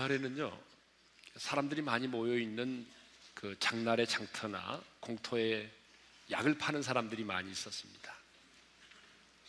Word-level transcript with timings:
옛날에는요 0.00 0.58
사람들이 1.36 1.82
많이 1.82 2.06
모여 2.06 2.38
있는 2.38 2.86
그 3.34 3.58
장날의 3.58 4.06
장터나 4.06 4.82
공터에 5.00 5.70
약을 6.30 6.56
파는 6.56 6.82
사람들이 6.82 7.24
많이 7.24 7.50
있었습니다. 7.50 8.14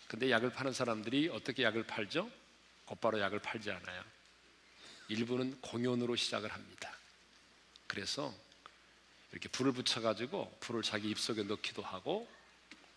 근데 0.08 0.30
약을 0.30 0.52
파는 0.52 0.74
사람들이 0.74 1.30
어떻게 1.30 1.64
약을 1.64 1.84
팔죠? 1.84 2.30
곧바로 2.86 3.20
약을 3.20 3.40
팔지 3.40 3.72
않아요. 3.72 4.04
일부는 5.08 5.62
공연으로 5.62 6.16
시작을 6.16 6.52
합니다. 6.52 6.98
그래서 7.88 8.34
이렇게 9.32 9.48
불을 9.50 9.72
붙여가지고 9.72 10.58
불을 10.60 10.82
자기 10.82 11.10
입속에 11.10 11.44
넣기도 11.44 11.82
하고 11.82 12.28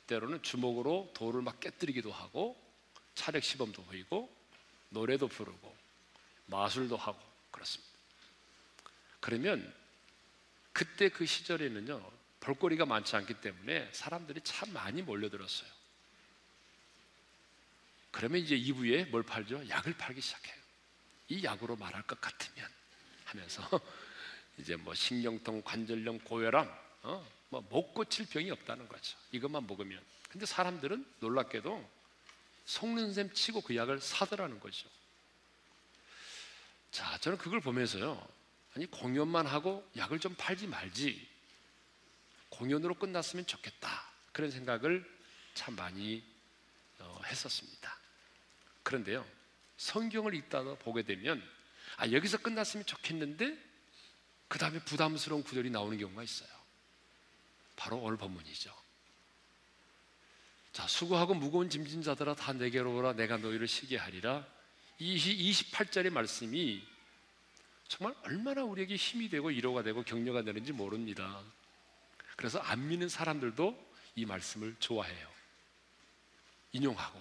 때로는 0.09 0.43
주먹으로 0.43 1.13
돌을 1.15 1.43
막 1.43 1.61
깨뜨리기도 1.61 2.11
하고 2.11 2.61
차력 3.15 3.45
시범도 3.45 3.85
보이고 3.85 4.35
노래도 4.89 5.29
부르고 5.29 5.75
마술도 6.47 6.97
하고 6.97 7.34
그렇습니다. 7.55 7.93
그러면 9.21 9.75
그때 10.73 11.09
그 11.09 11.25
시절에는요 11.25 12.13
볼거리가 12.41 12.85
많지 12.85 13.15
않기 13.17 13.35
때문에 13.41 13.91
사람들이 13.93 14.41
참 14.43 14.73
많이 14.73 15.03
몰려들었어요. 15.03 15.71
그러면 18.11 18.41
이제 18.41 18.57
2부에 18.57 19.09
뭘 19.09 19.23
팔죠? 19.23 19.67
약을 19.69 19.97
팔기 19.97 20.21
시작해요. 20.21 20.55
이 21.29 21.43
약으로 21.43 21.77
말할 21.77 22.03
것 22.03 22.21
같으면 22.21 22.69
하면서 23.25 23.63
이제 24.59 24.77
뭐 24.77 24.95
신경통, 24.95 25.63
관절염, 25.63 26.21
고혈압, 26.21 26.69
어? 27.03 27.27
뭐못 27.49 27.95
고칠 27.95 28.27
병이 28.29 28.51
없다는 28.51 28.89
거죠. 28.89 29.17
이것만 29.33 29.67
먹으면. 29.67 30.03
근데 30.29 30.45
사람들은 30.45 31.07
놀랍게도 31.21 31.91
속는 32.67 33.15
셈 33.15 33.33
치고 33.33 33.63
그 33.63 33.77
약을 33.77 34.01
사더라는 34.01 34.61
거죠. 34.61 34.89
자, 36.95 37.19
저는 37.19 37.39
그걸 37.39 37.61
보면서요. 37.61 38.25
아니 38.77 38.87
공연만 38.87 39.49
하고 39.49 39.85
약을 39.97 40.21
좀 40.21 40.33
팔지 40.37 40.69
말지. 40.69 41.29
공연으로 42.51 42.95
끝났으면 42.95 43.47
좋겠다. 43.47 44.09
그런 44.31 44.53
생각을 44.53 45.05
참 45.55 45.75
많이 45.75 46.23
어, 47.01 47.21
했었습니다. 47.27 47.99
그런데요, 48.85 49.27
성경을 49.77 50.35
읽다가 50.35 50.77
보게 50.77 51.03
되면 51.03 51.43
아 51.97 52.09
여기서 52.13 52.39
끝났으면 52.39 52.87
좋겠는데 52.87 53.59
그 54.47 54.61
다음에 54.61 54.79
부담스러운 54.85 55.43
구절이 55.43 55.71
나오는 55.71 55.99
경우가 55.99 56.23
있어요. 56.23 56.49
바로 57.75 57.97
오늘 57.99 58.17
본문이죠. 58.19 58.73
자, 60.73 60.87
수고하고 60.87 61.35
무거운 61.35 61.69
짐진 61.69 62.03
자들아 62.03 62.37
다 62.37 62.53
내게로 62.53 62.95
오라 62.95 63.15
내가 63.15 63.37
너희를 63.37 63.67
쉬게 63.67 63.97
하리라. 63.97 64.54
이 64.99 65.51
28절의 65.51 66.11
말씀이 66.11 66.87
정말 67.89 68.15
얼마나 68.25 68.65
우리에게 68.65 68.97
힘이 68.97 69.29
되고 69.29 69.49
위로가 69.49 69.83
되고 69.83 70.03
격려가 70.03 70.43
되는지 70.43 70.73
모릅니다. 70.73 71.43
그래서 72.37 72.59
안 72.61 72.89
믿는 72.89 73.09
사람들도 73.09 73.93
이 74.17 74.25
말씀을 74.25 74.77
좋아해요. 74.79 75.29
인용하고. 76.73 77.21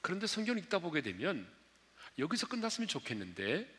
그런데 0.00 0.26
성경 0.26 0.58
읽다 0.58 0.78
보게 0.78 1.02
되면 1.02 1.46
여기서 2.18 2.48
끝났으면 2.48 2.88
좋겠는데 2.88 3.76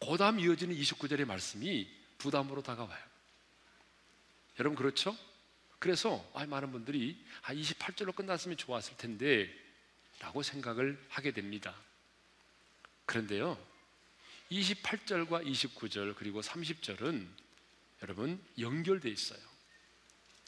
그 0.00 0.16
다음 0.18 0.40
이어지는 0.40 0.74
29절의 0.76 1.24
말씀이 1.24 1.88
부담으로 2.18 2.62
다가와요. 2.62 3.02
여러분 4.58 4.76
그렇죠? 4.76 5.16
그래서 5.78 6.24
아, 6.34 6.44
많은 6.46 6.72
분들이 6.72 7.22
아, 7.42 7.54
28절로 7.54 8.14
끝났으면 8.14 8.56
좋았을 8.56 8.96
텐데 8.96 9.63
라고 10.24 10.42
생각을 10.42 10.98
하게 11.10 11.32
됩니다. 11.32 11.74
그런데요. 13.04 13.58
28절과 14.50 15.46
29절 15.46 16.14
그리고 16.16 16.40
30절은 16.40 17.28
여러분 18.02 18.42
연결돼 18.58 19.10
있어요. 19.10 19.40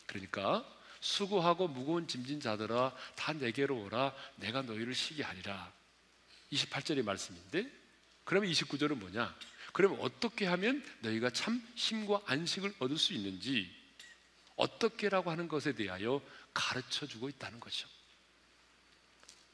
그러니까 0.07 0.65
수고하고 1.01 1.69
무거운 1.69 2.09
짐진 2.09 2.41
자들아 2.41 2.97
다 3.17 3.33
내게로 3.35 3.85
오라 3.85 4.15
내가 4.37 4.63
너희를 4.63 4.95
쉬게 4.95 5.23
하리라. 5.23 5.71
28절의 6.53 7.05
말씀인데 7.05 7.71
그러면 8.25 8.51
29절은 8.51 8.95
뭐냐? 8.95 9.37
그러면 9.73 10.01
어떻게 10.01 10.47
하면 10.47 10.83
너희가 11.01 11.31
참 11.31 11.63
힘과 11.75 12.23
안식을 12.25 12.77
얻을 12.79 12.97
수 12.97 13.13
있는지 13.13 13.71
어떻게라고 14.57 15.31
하는 15.31 15.49
것에 15.49 15.75
대하여 15.75 16.23
가르쳐 16.55 17.07
주고 17.07 17.29
있다는 17.29 17.61
거죠. 17.61 17.87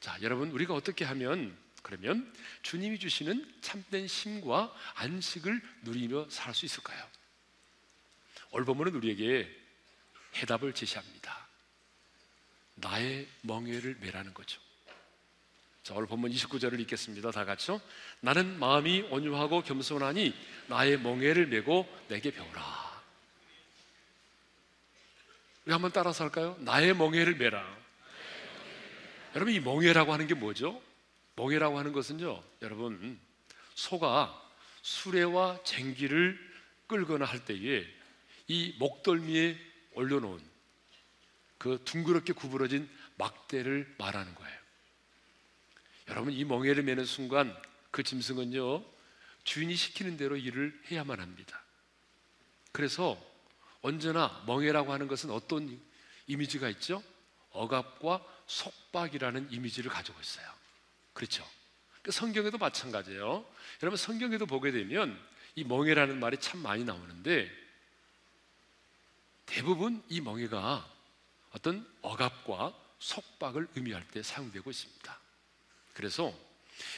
자, 0.02 0.18
여러분 0.20 0.50
우리가 0.50 0.74
어떻게 0.74 1.04
하면 1.04 1.56
그러면 1.82 2.34
주님이 2.62 2.98
주시는 2.98 3.54
참된 3.60 4.04
힘과 4.06 4.74
안식을 4.96 5.62
누리며 5.82 6.28
살 6.28 6.52
수 6.54 6.66
있을까요? 6.66 7.00
올봄은 8.50 8.88
우리에게 8.96 9.48
해답을 10.34 10.72
제시합니다. 10.74 11.46
나의 12.74 13.28
멍에를 13.42 13.98
매라는 14.00 14.34
거죠. 14.34 14.60
자, 15.84 15.94
오늘 15.94 16.08
본문 16.08 16.32
29절을 16.32 16.80
읽겠습니다. 16.80 17.30
다 17.30 17.44
같이요. 17.44 17.80
나는 18.20 18.58
마음이 18.58 19.02
온유하고 19.02 19.62
겸손하니 19.62 20.34
나의 20.66 20.98
멍에를 20.98 21.46
메고 21.46 21.88
내게 22.08 22.32
배우라. 22.32 23.02
우리 25.64 25.72
한번 25.72 25.92
따라서 25.92 26.24
할까요? 26.24 26.56
나의 26.58 26.92
멍에를 26.94 27.36
메라. 27.36 27.81
여러분 29.34 29.54
이 29.54 29.60
멍에라고 29.60 30.12
하는 30.12 30.26
게 30.26 30.34
뭐죠? 30.34 30.80
멍에라고 31.36 31.78
하는 31.78 31.92
것은요, 31.92 32.42
여러분 32.60 33.18
소가 33.74 34.38
수레와 34.82 35.62
쟁기를 35.64 36.38
끌거나 36.86 37.24
할 37.24 37.44
때에 37.44 37.86
이 38.48 38.74
목덜미에 38.78 39.58
올려놓은 39.94 40.40
그 41.56 41.80
둥그렇게 41.84 42.32
구부러진 42.32 42.88
막대를 43.16 43.94
말하는 43.98 44.34
거예요. 44.34 44.58
여러분 46.08 46.32
이 46.32 46.44
멍에를 46.44 46.82
매는 46.82 47.04
순간 47.04 47.56
그 47.90 48.02
짐승은요 48.02 48.84
주인이 49.44 49.74
시키는 49.74 50.16
대로 50.16 50.36
일을 50.36 50.78
해야만 50.90 51.20
합니다. 51.20 51.62
그래서 52.72 53.18
언제나 53.80 54.42
멍에라고 54.46 54.92
하는 54.92 55.08
것은 55.08 55.30
어떤 55.30 55.80
이미지가 56.26 56.68
있죠? 56.70 57.02
억압과 57.50 58.24
속박이라는 58.46 59.52
이미지를 59.52 59.90
가지고 59.90 60.20
있어요. 60.20 60.46
그렇죠? 61.12 61.48
그 62.02 62.10
성경에도 62.10 62.58
마찬가지예요. 62.58 63.46
여러분 63.82 63.96
성경에도 63.96 64.46
보게 64.46 64.70
되면 64.72 65.18
이 65.54 65.64
멍에라는 65.64 66.18
말이 66.18 66.36
참 66.38 66.60
많이 66.60 66.84
나오는데 66.84 67.50
대부분 69.46 70.02
이 70.08 70.20
멍에가 70.20 70.88
어떤 71.52 71.86
억압과 72.00 72.74
속박을 72.98 73.68
의미할 73.74 74.06
때 74.08 74.22
사용되고 74.22 74.70
있습니다. 74.70 75.18
그래서 75.94 76.32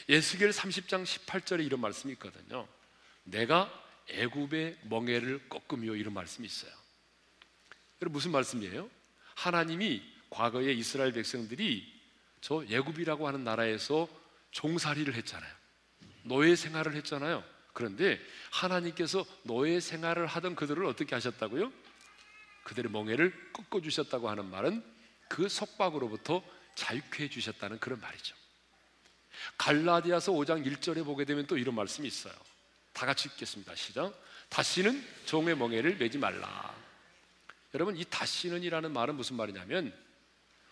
예수겔 0.09 0.51
30장 0.51 1.05
18절에 1.05 1.65
이런 1.65 1.81
말씀이 1.81 2.13
있거든요. 2.15 2.69
내가 3.25 3.71
애굽의 4.09 4.79
멍에를 4.83 5.49
꺾으며 5.49 5.97
이런 5.97 6.15
말씀이 6.15 6.47
있어요. 6.47 6.73
여러분 8.01 8.13
무슨 8.13 8.33
말씀이에요? 8.33 8.89
하나님이 9.35 10.14
과거에 10.35 10.73
이스라엘 10.73 11.13
백성들이 11.13 11.93
저 12.41 12.65
애굽이라고 12.69 13.29
하는 13.29 13.45
나라에서 13.45 14.09
종살이를 14.51 15.15
했잖아요. 15.15 15.51
노예 16.25 16.57
생활을 16.57 16.95
했잖아요. 16.97 17.45
그런데 17.73 18.21
하나님께서 18.51 19.25
노예 19.45 19.79
생활을 19.79 20.27
하던 20.27 20.57
그들을 20.57 20.85
어떻게 20.87 21.15
하셨다고요? 21.15 21.73
그들의 22.65 22.91
멍에를 22.91 23.53
꺾어 23.53 23.81
주셨다고 23.81 24.29
하는 24.29 24.47
말은 24.47 24.83
그 25.29 25.49
속박으로부터 25.49 26.43
자유케 26.75 27.25
해 27.25 27.29
주셨다는 27.29 27.79
그런 27.79 28.01
말이죠. 28.01 28.35
갈라디아서 29.57 30.33
5장 30.33 30.67
1절에 30.67 31.05
보게 31.05 31.25
되면 31.25 31.47
또 31.47 31.57
이런 31.57 31.77
말씀이 31.77 32.09
있어요. 32.09 32.35
다 32.93 33.07
같이 33.07 33.29
읽겠습니다. 33.29 33.75
시작. 33.77 34.13
다시는 34.49 35.05
종의 35.27 35.57
멍에를 35.57 35.97
매지 35.97 36.19
말라. 36.19 36.75
여러분 37.75 37.97
이 37.97 38.05
다시는이라는 38.05 38.93
말은 38.93 39.17
무슨 39.17 39.37
말이냐면 39.37 40.04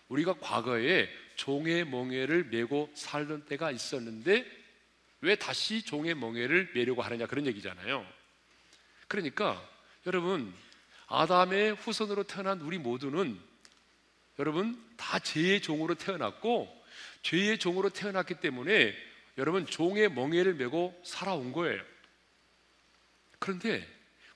우리가 0.09 0.33
과거에 0.39 1.09
종의 1.35 1.85
멍에를 1.85 2.45
메고 2.45 2.91
살던 2.93 3.45
때가 3.45 3.71
있었는데 3.71 4.45
왜 5.21 5.35
다시 5.35 5.81
종의 5.83 6.15
멍에를 6.15 6.71
메려고 6.73 7.01
하느냐 7.01 7.25
그런 7.27 7.47
얘기잖아요. 7.47 8.05
그러니까 9.07 9.63
여러분 10.05 10.53
아담의 11.07 11.75
후손으로 11.75 12.23
태어난 12.23 12.59
우리 12.61 12.77
모두는 12.77 13.39
여러분 14.39 14.83
다 14.97 15.19
죄의 15.19 15.61
종으로 15.61 15.95
태어났고 15.95 16.83
죄의 17.21 17.57
종으로 17.59 17.89
태어났기 17.89 18.35
때문에 18.35 18.93
여러분 19.37 19.65
종의 19.65 20.09
멍에를 20.09 20.55
메고 20.55 20.99
살아온 21.05 21.53
거예요. 21.53 21.81
그런데 23.39 23.87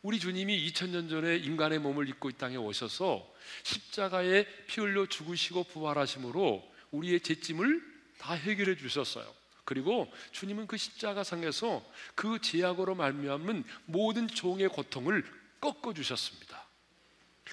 우리 0.01 0.19
주님이 0.19 0.69
2000년 0.69 1.09
전에 1.09 1.37
인간의 1.37 1.79
몸을 1.79 2.07
입고 2.09 2.29
이 2.29 2.33
땅에 2.33 2.55
오셔서 2.55 3.27
십자가에 3.63 4.45
피 4.67 4.81
흘려 4.81 5.05
죽으시고 5.05 5.65
부활하심으로 5.65 6.73
우리의 6.91 7.21
죄짐을 7.21 7.81
다 8.17 8.33
해결해 8.33 8.75
주셨어요. 8.77 9.33
그리고 9.65 10.11
주님은 10.31 10.67
그 10.67 10.77
십자가상에서 10.77 11.85
그 12.15 12.39
제약으로 12.39 12.95
말미암은 12.95 13.63
모든 13.85 14.27
종의 14.27 14.69
고통을 14.69 15.25
꺾어 15.59 15.94
주셨습니다. 15.94 16.67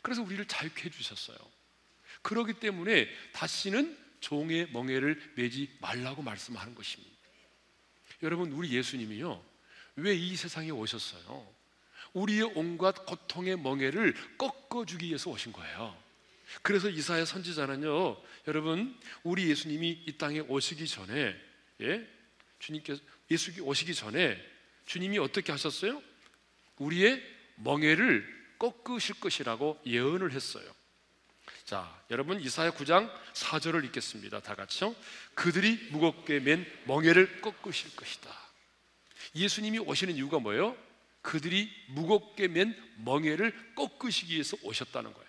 그래서 0.02 0.22
우리를 0.22 0.46
자유케 0.46 0.84
해 0.84 0.90
주셨어요. 0.90 1.36
그렇기 2.22 2.54
때문에 2.54 3.08
다시는 3.32 3.98
종의 4.20 4.70
멍에를 4.72 5.32
매지 5.36 5.76
말라고 5.80 6.22
말씀하는 6.22 6.74
것입니다. 6.74 7.14
여러분, 8.22 8.52
우리 8.52 8.72
예수님이요. 8.72 9.44
왜 9.96 10.16
이 10.16 10.36
세상에 10.36 10.70
오셨어요? 10.70 11.53
우리의 12.14 12.52
온갖 12.54 13.04
고통의 13.04 13.56
멍에를 13.58 14.14
꺾어주기 14.38 15.06
위해서 15.06 15.30
오신 15.30 15.52
거예요. 15.52 15.96
그래서 16.62 16.88
이사야 16.88 17.24
선지자는요, 17.24 18.16
여러분, 18.48 18.98
우리 19.22 19.48
예수님이 19.50 20.04
이 20.06 20.16
땅에 20.16 20.40
오시기 20.40 20.86
전에, 20.86 21.36
예? 21.80 22.08
주님께서 22.58 23.00
예수 23.30 23.52
오시기 23.60 23.94
전에 23.94 24.40
주님이 24.86 25.18
어떻게 25.18 25.52
하셨어요? 25.52 26.02
우리의 26.78 27.22
멍에를 27.56 28.24
꺾으실 28.58 29.20
것이라고 29.20 29.80
예언을 29.86 30.32
했어요. 30.32 30.64
자, 31.64 31.98
여러분 32.10 32.40
이사야 32.40 32.72
9장 32.72 33.10
4절을 33.32 33.84
읽겠습니다. 33.86 34.40
다 34.40 34.54
같이요. 34.54 34.94
그들이 35.34 35.88
무겁게 35.90 36.40
맨 36.40 36.66
멍에를 36.86 37.40
꺾으실 37.40 37.96
것이다. 37.96 38.30
예수님이 39.34 39.78
오시는 39.78 40.14
이유가 40.14 40.38
뭐예요? 40.38 40.76
그들이 41.24 41.70
무겁게 41.86 42.48
맨 42.48 42.76
멍에를 42.98 43.52
꺾으시기 43.74 44.34
위해서 44.34 44.58
오셨다는 44.62 45.12
거예요. 45.12 45.28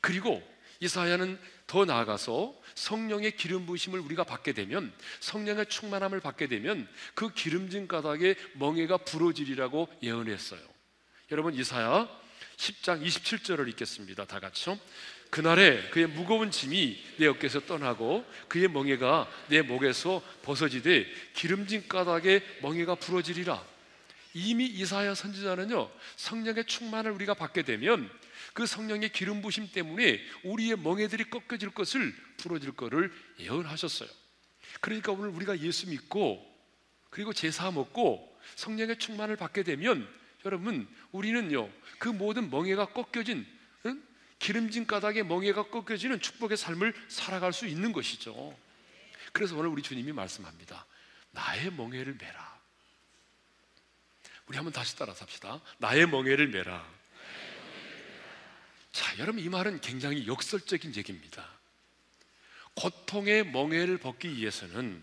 그리고 0.00 0.42
이사야는 0.80 1.38
더 1.68 1.84
나아가서 1.84 2.52
성령의 2.74 3.36
기름 3.36 3.64
부심을 3.64 4.00
우리가 4.00 4.24
받게 4.24 4.52
되면 4.52 4.92
성령의 5.20 5.66
충만함을 5.66 6.20
받게 6.20 6.48
되면 6.48 6.88
그 7.14 7.32
기름진 7.32 7.86
가닥에 7.86 8.34
멍에가 8.54 8.98
부러지리라고 8.98 9.88
예언했어요. 10.02 10.60
여러분 11.30 11.54
이사야 11.54 12.08
10장 12.56 13.06
27절을 13.06 13.68
읽겠습니다. 13.68 14.24
다 14.24 14.40
같이요. 14.40 14.78
그날에 15.30 15.88
그의 15.90 16.08
무거운 16.08 16.50
짐이 16.50 17.04
내 17.18 17.26
어깨에서 17.28 17.60
떠나고 17.60 18.26
그의 18.48 18.66
멍에가 18.68 19.30
내 19.48 19.62
목에서 19.62 20.22
벗어지되 20.42 21.06
기름진 21.34 21.86
가닥에 21.86 22.44
멍에가 22.62 22.96
부러지리라. 22.96 23.75
이미 24.36 24.66
이사야 24.66 25.14
선지자는요 25.14 25.90
성령의 26.16 26.66
충만을 26.66 27.10
우리가 27.12 27.32
받게 27.32 27.62
되면 27.62 28.10
그 28.52 28.66
성령의 28.66 29.10
기름 29.10 29.40
부심 29.40 29.72
때문에 29.72 30.20
우리의 30.44 30.76
멍에들이 30.76 31.30
꺾여질 31.30 31.70
것을 31.70 32.14
부러질 32.36 32.72
것을 32.72 33.10
예언하셨어요. 33.38 34.08
그러니까 34.82 35.12
오늘 35.12 35.30
우리가 35.30 35.58
예수 35.60 35.88
믿고 35.88 36.44
그리고 37.08 37.32
제사 37.32 37.70
먹고 37.70 38.38
성령의 38.56 38.98
충만을 38.98 39.36
받게 39.36 39.62
되면 39.62 40.06
여러분 40.44 40.86
우리는요 41.12 41.70
그 41.98 42.10
모든 42.10 42.50
멍에가 42.50 42.92
꺾여진 42.92 43.46
응? 43.86 44.02
기름진 44.38 44.86
가닥에 44.86 45.22
멍에가 45.22 45.70
꺾여지는 45.70 46.20
축복의 46.20 46.58
삶을 46.58 46.92
살아갈 47.08 47.54
수 47.54 47.66
있는 47.66 47.92
것이죠. 47.92 48.54
그래서 49.32 49.56
오늘 49.56 49.70
우리 49.70 49.80
주님이 49.80 50.12
말씀합니다. 50.12 50.84
나의 51.30 51.72
멍에를 51.72 52.18
메라. 52.20 52.55
우리 54.46 54.56
한번 54.56 54.72
다시 54.72 54.96
따라서 54.96 55.24
합시다. 55.24 55.60
나의 55.78 56.06
멍에를 56.06 56.48
메라. 56.48 56.86
자, 58.92 59.18
여러분 59.18 59.42
이 59.42 59.48
말은 59.48 59.80
굉장히 59.80 60.26
역설적인 60.26 60.94
얘기입니다. 60.96 61.46
고통의 62.74 63.44
멍에를 63.46 63.98
벗기 63.98 64.36
위해서는 64.36 65.02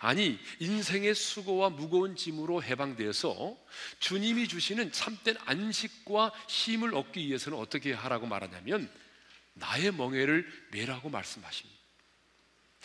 아니 0.00 0.38
인생의 0.60 1.14
수고와 1.14 1.70
무거운 1.70 2.16
짐으로 2.16 2.62
해방되어서 2.62 3.56
주님이 3.98 4.48
주시는 4.48 4.92
참된 4.92 5.36
안식과 5.44 6.32
힘을 6.48 6.94
얻기 6.94 7.26
위해서는 7.26 7.58
어떻게 7.58 7.92
하라고 7.92 8.26
말하냐면 8.26 8.90
나의 9.54 9.92
멍에를 9.92 10.46
매라고 10.70 11.10
말씀하십니다. 11.10 11.81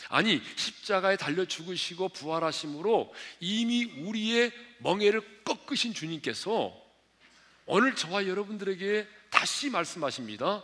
아니 0.10 0.42
십자가에 0.56 1.18
달려 1.18 1.46
죽으시고 1.46 2.10
부활하심으로 2.10 3.14
이미 3.40 3.86
우리의 3.86 4.52
멍에를 4.80 5.44
꺾으신 5.44 5.94
주님께서 5.94 6.74
오늘 7.66 7.96
저와 7.96 8.28
여러분들에게 8.28 9.08
다시 9.30 9.70
말씀하십니다. 9.70 10.64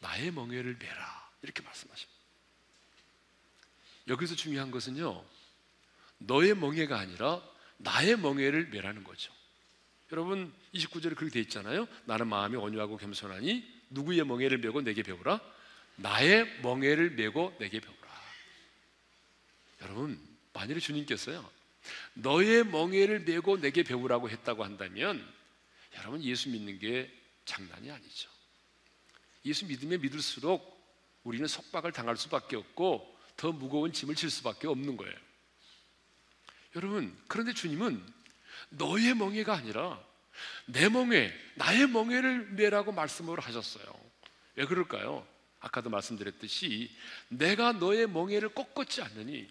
나의 0.00 0.30
멍에를 0.30 0.76
매라 0.78 1.30
이렇게 1.42 1.62
말씀하십니다. 1.62 2.20
여기서 4.08 4.34
중요한 4.34 4.70
것은요. 4.70 5.22
너의 6.18 6.54
멍에가 6.54 6.98
아니라 6.98 7.42
나의 7.78 8.16
멍에를 8.16 8.68
매라는 8.68 9.04
거죠. 9.04 9.32
여러분 10.12 10.52
29절에 10.74 11.16
그렇게 11.16 11.30
돼 11.30 11.40
있잖아요. 11.40 11.86
나는 12.04 12.28
마음이 12.28 12.56
온유하고 12.56 12.96
겸손하니 12.96 13.80
누구의 13.90 14.24
멍에를 14.24 14.58
메고 14.58 14.80
내게 14.80 15.02
배우라? 15.02 15.40
나의 15.96 16.60
멍에를 16.62 17.10
메고 17.10 17.54
내게 17.58 17.80
배우라. 17.80 17.99
여러분 19.82 20.20
만일에 20.52 20.80
주님께서요. 20.80 21.48
너의 22.14 22.64
멍에를 22.64 23.20
메고 23.20 23.58
내게 23.58 23.82
배우라고 23.82 24.28
했다고 24.28 24.64
한다면 24.64 25.26
여러분 25.98 26.22
예수 26.22 26.50
믿는 26.50 26.78
게 26.78 27.10
장난이 27.44 27.90
아니죠. 27.90 28.30
예수 29.44 29.66
믿으면 29.66 30.00
믿을수록 30.00 30.78
우리는 31.24 31.46
속박을 31.46 31.92
당할 31.92 32.16
수밖에 32.16 32.56
없고 32.56 33.18
더 33.36 33.52
무거운 33.52 33.92
짐을 33.92 34.14
질 34.14 34.30
수밖에 34.30 34.68
없는 34.68 34.96
거예요. 34.96 35.14
여러분, 36.76 37.16
그런데 37.26 37.52
주님은 37.52 38.04
너의 38.70 39.14
멍에가 39.14 39.54
아니라 39.54 40.02
내 40.66 40.88
멍에, 40.88 41.32
나의 41.56 41.88
멍에를 41.88 42.52
매라고 42.52 42.92
말씀을 42.92 43.40
하셨어요. 43.40 43.84
왜 44.54 44.66
그럴까요? 44.66 45.26
아까도 45.58 45.90
말씀드렸듯이 45.90 46.90
내가 47.28 47.72
너의 47.72 48.06
멍에를 48.06 48.50
꺾었지 48.50 49.02
않느니 49.02 49.50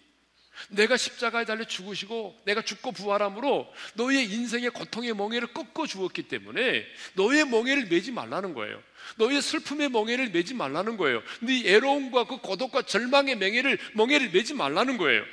내가 0.68 0.96
십자가에 0.96 1.44
달려 1.44 1.64
죽으시고 1.64 2.40
내가 2.44 2.62
죽고 2.62 2.92
부활함으로 2.92 3.72
너의 3.94 4.24
인생의 4.30 4.70
고통의 4.70 5.14
멍에를 5.14 5.52
꺾어 5.52 5.86
주었기 5.86 6.24
때문에 6.24 6.86
너의 7.14 7.46
멍에를 7.46 7.86
매지 7.86 8.12
말라는 8.12 8.54
거예요. 8.54 8.82
너의 9.16 9.40
슬픔의 9.42 9.88
멍에를 9.88 10.30
매지 10.30 10.54
말라는 10.54 10.96
거예요. 10.96 11.22
네 11.40 11.66
애로움과 11.66 12.24
그 12.24 12.38
고독과 12.38 12.82
절망의 12.82 13.36
멍에를 13.36 13.78
멍에를 13.94 14.30
매지 14.30 14.54
말라는 14.54 14.96
거예요. 14.98 15.24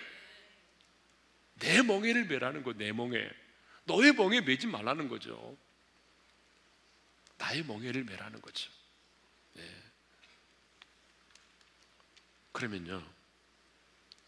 내 1.59 1.81
멍에를 1.81 2.25
매라는 2.25 2.63
거, 2.63 2.73
내 2.73 2.91
멍에. 2.91 3.17
너의 3.85 4.13
멍에 4.13 4.41
매지 4.41 4.67
말라는 4.67 5.07
거죠. 5.07 5.57
나의 7.37 7.63
멍에를 7.63 8.03
매라는 8.03 8.41
거죠. 8.41 8.69
네. 9.53 9.63
그러면요. 12.51 13.16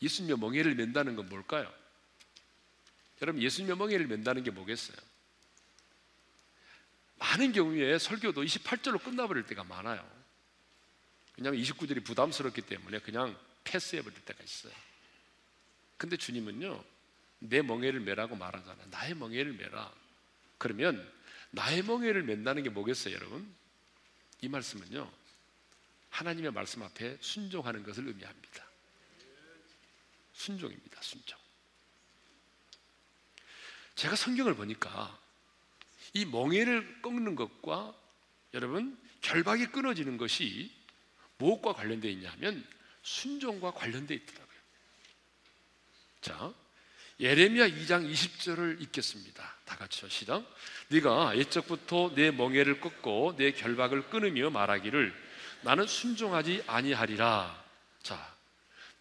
예수님의 0.02 0.38
멍에를 0.38 0.76
맨다는 0.76 1.16
건 1.16 1.28
뭘까요? 1.30 1.72
여러분, 3.22 3.42
예수님의 3.42 3.76
멍에를 3.78 4.08
맨다는 4.08 4.44
게 4.44 4.52
뭐겠어요? 4.52 4.98
많은 7.18 7.52
경우에 7.52 8.00
설교도 8.00 8.44
28절로 8.44 9.04
끝나버릴 9.04 9.46
때가 9.46 9.64
많아요. 9.66 10.10
왜냐하면 11.38 11.62
29절이 11.62 12.04
부담스럽기 12.06 12.62
때문에 12.62 13.00
그냥 13.00 13.38
패스해버릴 13.66 14.20
때가 14.26 14.44
있어요. 14.44 14.74
근데 15.98 16.16
주님은요, 16.16 16.84
내 17.40 17.62
멍에를 17.62 18.00
매라고 18.00 18.36
말하잖아. 18.36 18.78
나의 18.90 19.16
멍에를 19.16 19.54
매라. 19.54 19.94
그러면 20.58 21.12
나의 21.52 21.84
멍에를 21.84 22.24
맨다는 22.24 22.64
게 22.64 22.70
뭐겠어요, 22.70 23.14
여러분? 23.16 23.54
이 24.42 24.48
말씀은요, 24.48 25.12
하나님의 26.10 26.52
말씀 26.52 26.84
앞에 26.84 27.18
순종하는 27.20 27.84
것을 27.84 28.08
의미합니다. 28.08 28.69
순종입니다, 30.40 31.02
순종. 31.02 31.38
제가 33.96 34.16
성경을 34.16 34.56
보니까 34.56 35.20
이 36.14 36.26
멍에를 36.26 37.02
꺾는 37.02 37.36
것과 37.36 37.94
여러분 38.54 38.98
결박이 39.20 39.68
끊어지는 39.68 40.18
것이 40.18 40.72
무엇과 41.38 41.74
관련되어 41.74 42.10
있냐면 42.12 42.66
순종과 43.04 43.72
관련되어 43.72 44.16
있더라고요. 44.16 44.60
자, 46.22 46.54
예레미야 47.20 47.68
2장 47.68 48.10
20절을 48.10 48.82
읽겠습니다. 48.84 49.56
다 49.66 49.76
같이요. 49.76 50.08
시작. 50.08 50.46
네가 50.88 51.38
옛적부터 51.38 52.14
내 52.16 52.32
멍에를 52.32 52.80
꺾고 52.80 53.36
내 53.38 53.52
결박을 53.52 54.10
끊으며 54.10 54.50
말하기를 54.50 55.14
나는 55.64 55.86
순종하지 55.86 56.64
아니하리라. 56.66 57.62
자, 58.02 58.39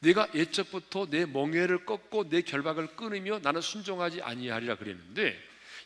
네가 0.01 0.29
옛적부터 0.35 1.07
내 1.11 1.27
멍에를 1.27 1.85
꺾고 1.85 2.29
내 2.29 2.43
결박을 2.43 2.97
끊으며 2.97 3.41
나는 3.41 3.61
순종하지 3.61 4.23
아니하리라 4.23 4.77
그랬는데 4.77 5.37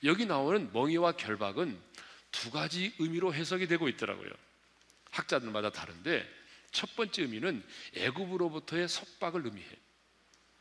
여기 0.04 0.26
나오는 0.26 0.70
멍에와 0.72 1.12
결박은 1.12 1.78
두 2.30 2.50
가지 2.50 2.92
의미로 2.98 3.32
해석이 3.32 3.66
되고 3.66 3.88
있더라고요. 3.88 4.30
학자들마다 5.10 5.70
다른데 5.70 6.28
첫 6.72 6.94
번째 6.96 7.22
의미는 7.22 7.62
애굽으로부터의 7.96 8.88
속박을 8.88 9.44
의미해. 9.44 9.68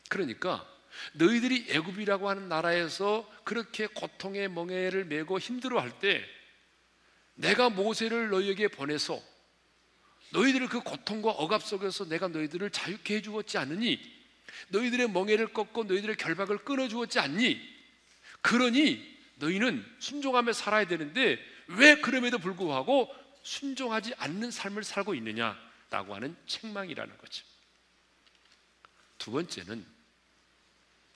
그러니까 0.09 0.67
너희들이 1.13 1.67
애굽이라고 1.69 2.29
하는 2.29 2.49
나라에서 2.49 3.29
그렇게 3.43 3.87
고통의 3.87 4.49
멍에를 4.49 5.05
메고 5.05 5.39
힘들어할 5.39 5.99
때 5.99 6.23
내가 7.33 7.69
모세를 7.69 8.29
너희에게 8.29 8.67
보내서 8.67 9.21
너희들을 10.31 10.67
그 10.69 10.81
고통과 10.81 11.31
억압 11.31 11.63
속에서 11.63 12.05
내가 12.05 12.27
너희들을 12.27 12.69
자유케 12.69 13.15
해 13.15 13.21
주었지 13.21 13.57
않느니 13.57 13.99
너희들의 14.69 15.09
멍에를 15.09 15.53
꺾고 15.53 15.85
너희들의 15.85 16.17
결박을 16.17 16.59
끊어 16.59 16.87
주었지 16.87 17.19
않니 17.19 17.59
그러니 18.41 19.11
너희는 19.35 19.85
순종하며 19.99 20.53
살아야 20.53 20.85
되는데 20.85 21.39
왜 21.67 21.95
그럼에도 21.95 22.37
불구하고 22.37 23.13
순종하지 23.43 24.13
않는 24.17 24.51
삶을 24.51 24.83
살고 24.83 25.15
있느냐라고 25.15 26.15
하는 26.15 26.35
책망이라는 26.47 27.17
거죠. 27.17 27.43
두 29.17 29.31
번째는 29.31 29.85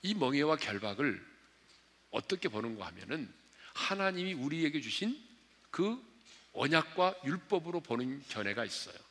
이 0.02 0.14
멍에와 0.14 0.56
결박을 0.56 1.24
어떻게 2.10 2.48
보는가 2.48 2.86
하면은 2.86 3.32
하나님이 3.74 4.34
우리에게 4.34 4.80
주신 4.80 5.20
그 5.70 6.02
언약과 6.52 7.14
율법으로 7.24 7.80
보는 7.80 8.22
견해가 8.28 8.64
있어요. 8.64 9.05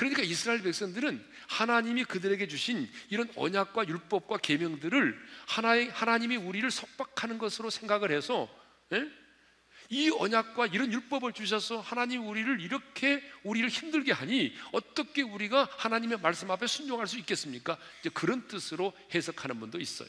그러니까 0.00 0.22
이스라엘 0.22 0.62
백성들은 0.62 1.22
하나님이 1.46 2.04
그들에게 2.04 2.48
주신 2.48 2.90
이런 3.10 3.30
언약과 3.36 3.86
율법과 3.86 4.38
계명들을 4.38 5.14
하나의 5.46 5.90
하나님이 5.90 6.36
우리를 6.36 6.70
속박하는 6.70 7.36
것으로 7.36 7.68
생각을 7.68 8.10
해서 8.10 8.48
예? 8.94 9.06
이 9.90 10.08
언약과 10.08 10.68
이런 10.68 10.90
율법을 10.90 11.34
주셔서 11.34 11.80
하나님 11.80 12.26
우리를 12.26 12.62
이렇게 12.62 13.22
우리를 13.42 13.68
힘들게 13.68 14.12
하니 14.12 14.56
어떻게 14.72 15.20
우리가 15.20 15.68
하나님의 15.70 16.20
말씀 16.20 16.50
앞에 16.50 16.66
순종할 16.66 17.06
수 17.06 17.18
있겠습니까? 17.18 17.76
이제 18.00 18.08
그런 18.08 18.48
뜻으로 18.48 18.94
해석하는 19.14 19.60
분도 19.60 19.78
있어요. 19.78 20.08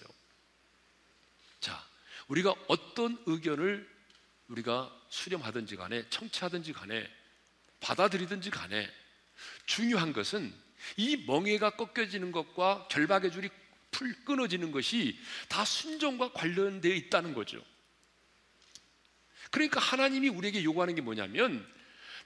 자, 1.59 1.85
우리가 2.29 2.55
어떤 2.69 3.21
의견을 3.25 3.89
우리가 4.47 4.89
수렴하든지 5.09 5.75
간에 5.75 6.07
청취하든지 6.09 6.71
간에 6.71 7.11
받아들이든지 7.81 8.51
간에 8.51 8.89
중요한 9.65 10.13
것은 10.13 10.53
이 10.97 11.17
멍에가 11.27 11.71
꺾여지는 11.71 12.31
것과 12.31 12.87
결박의 12.89 13.31
줄이 13.31 13.49
풀 13.91 14.13
끊어지는 14.25 14.71
것이 14.71 15.19
다 15.47 15.65
순종과 15.65 16.31
관련되어 16.33 16.93
있다는 16.93 17.33
거죠. 17.33 17.61
그러니까 19.51 19.79
하나님이 19.79 20.29
우리에게 20.29 20.63
요구하는 20.63 20.95
게 20.95 21.01
뭐냐면 21.01 21.65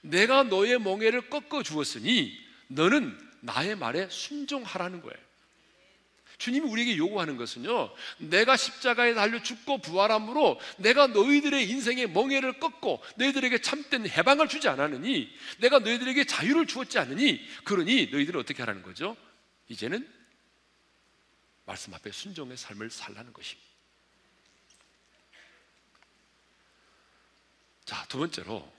내가 0.01 0.43
너의 0.43 0.79
멍에를 0.79 1.29
꺾어 1.29 1.63
주었으니 1.63 2.38
너는 2.67 3.19
나의 3.41 3.75
말에 3.75 4.07
순종하라는 4.10 5.01
거예요. 5.01 5.17
주님이 6.38 6.68
우리에게 6.70 6.98
요구하는 6.98 7.38
것은요, 7.38 7.94
내가 8.18 8.58
십자가에 8.58 9.13
달려 9.13 9.42
죽고 9.42 9.80
부활함으로 9.80 10.60
내가 10.77 11.08
너희들의 11.08 11.70
인생의 11.70 12.10
멍에를 12.10 12.60
꺾고 12.60 13.01
너희들에게 13.15 13.62
참된 13.62 14.08
해방을 14.08 14.48
주지 14.48 14.68
않았느니 14.68 15.30
내가 15.60 15.80
너희들에게 15.80 16.25
자유를 16.25 16.68
주었지 16.68 17.00
않느니 17.00 17.46
그러니 17.63 18.08
너희들은 18.12 18.39
어떻게 18.39 18.62
하라는 18.62 18.82
거죠? 18.84 19.15
이제는 19.70 20.08
말씀 21.65 21.94
앞에 21.94 22.12
순종의 22.12 22.58
삶을 22.58 22.89
살라는 22.89 23.34
것입니다. 23.34 23.65
자, 27.86 28.06
두 28.08 28.18
번째로 28.18 28.72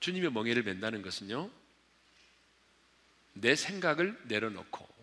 주님의 0.00 0.32
멍에를 0.32 0.62
맨다는 0.64 1.02
것은요. 1.02 1.50
내 3.34 3.56
생각을 3.56 4.20
내려놓고 4.24 4.93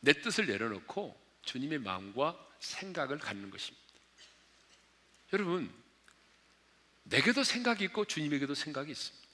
내 0.00 0.12
뜻을 0.12 0.46
내려놓고 0.46 1.18
주님의 1.42 1.78
마음과 1.80 2.48
생각을 2.58 3.18
갖는 3.18 3.50
것입니다. 3.50 3.86
여러분, 5.32 5.72
내게도 7.04 7.44
생각이 7.44 7.84
있고 7.84 8.04
주님에게도 8.04 8.54
생각이 8.54 8.90
있습니다. 8.90 9.28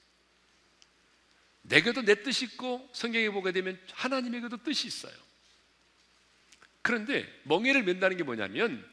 내게도 1.63 2.01
내 2.03 2.23
뜻이 2.23 2.45
있고 2.45 2.89
성경에 2.93 3.29
보게 3.29 3.51
되면 3.51 3.79
하나님에게도 3.91 4.63
뜻이 4.63 4.87
있어요. 4.87 5.13
그런데 6.81 7.27
멍에를 7.43 7.83
맨다는 7.83 8.15
게 8.15 8.23
뭐냐면 8.23 8.89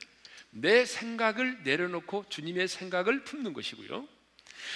내 0.51 0.85
생각을 0.85 1.63
내려놓고 1.63 2.29
주님의 2.29 2.69
생각을 2.69 3.25
품는 3.25 3.53
것이고요. 3.53 4.09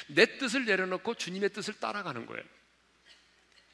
내 0.08 0.38
뜻을 0.38 0.64
내려놓고 0.64 1.14
주님의 1.14 1.50
뜻을 1.50 1.74
따라가는 1.80 2.26
거예요. 2.26 2.44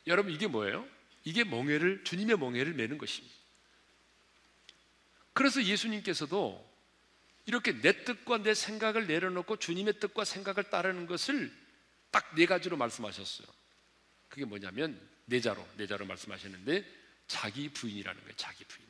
여러분 0.07 0.33
이게 0.33 0.47
뭐예요? 0.47 0.89
이게 1.25 1.45
멍해를 1.45 2.05
주님의 2.05 2.39
멍해를 2.39 2.75
매는 2.75 2.99
것입니다. 2.99 3.35
그래서 5.33 5.63
예수님께서도 5.65 6.75
이렇게 7.47 7.81
내 7.81 8.05
뜻과 8.05 8.39
내 8.39 8.55
생각을 8.55 9.07
내려놓고 9.07 9.57
주님의 9.57 10.01
뜻과 10.01 10.25
생각을 10.25 10.71
따르는 10.71 11.07
것을 11.07 11.53
딱 12.11 12.35
네 12.37 12.47
가지로 12.47 12.77
말씀하셨어요. 12.77 13.47
그게 14.29 14.45
뭐냐면 14.45 15.01
내 15.25 15.41
자로 15.41 15.67
내 15.77 15.87
자로 15.87 16.07
말씀하셨는데 16.07 16.85
자기 17.27 17.69
부인이라는 17.69 18.21
거예요. 18.21 18.37
자기 18.37 18.65
부인. 18.65 18.87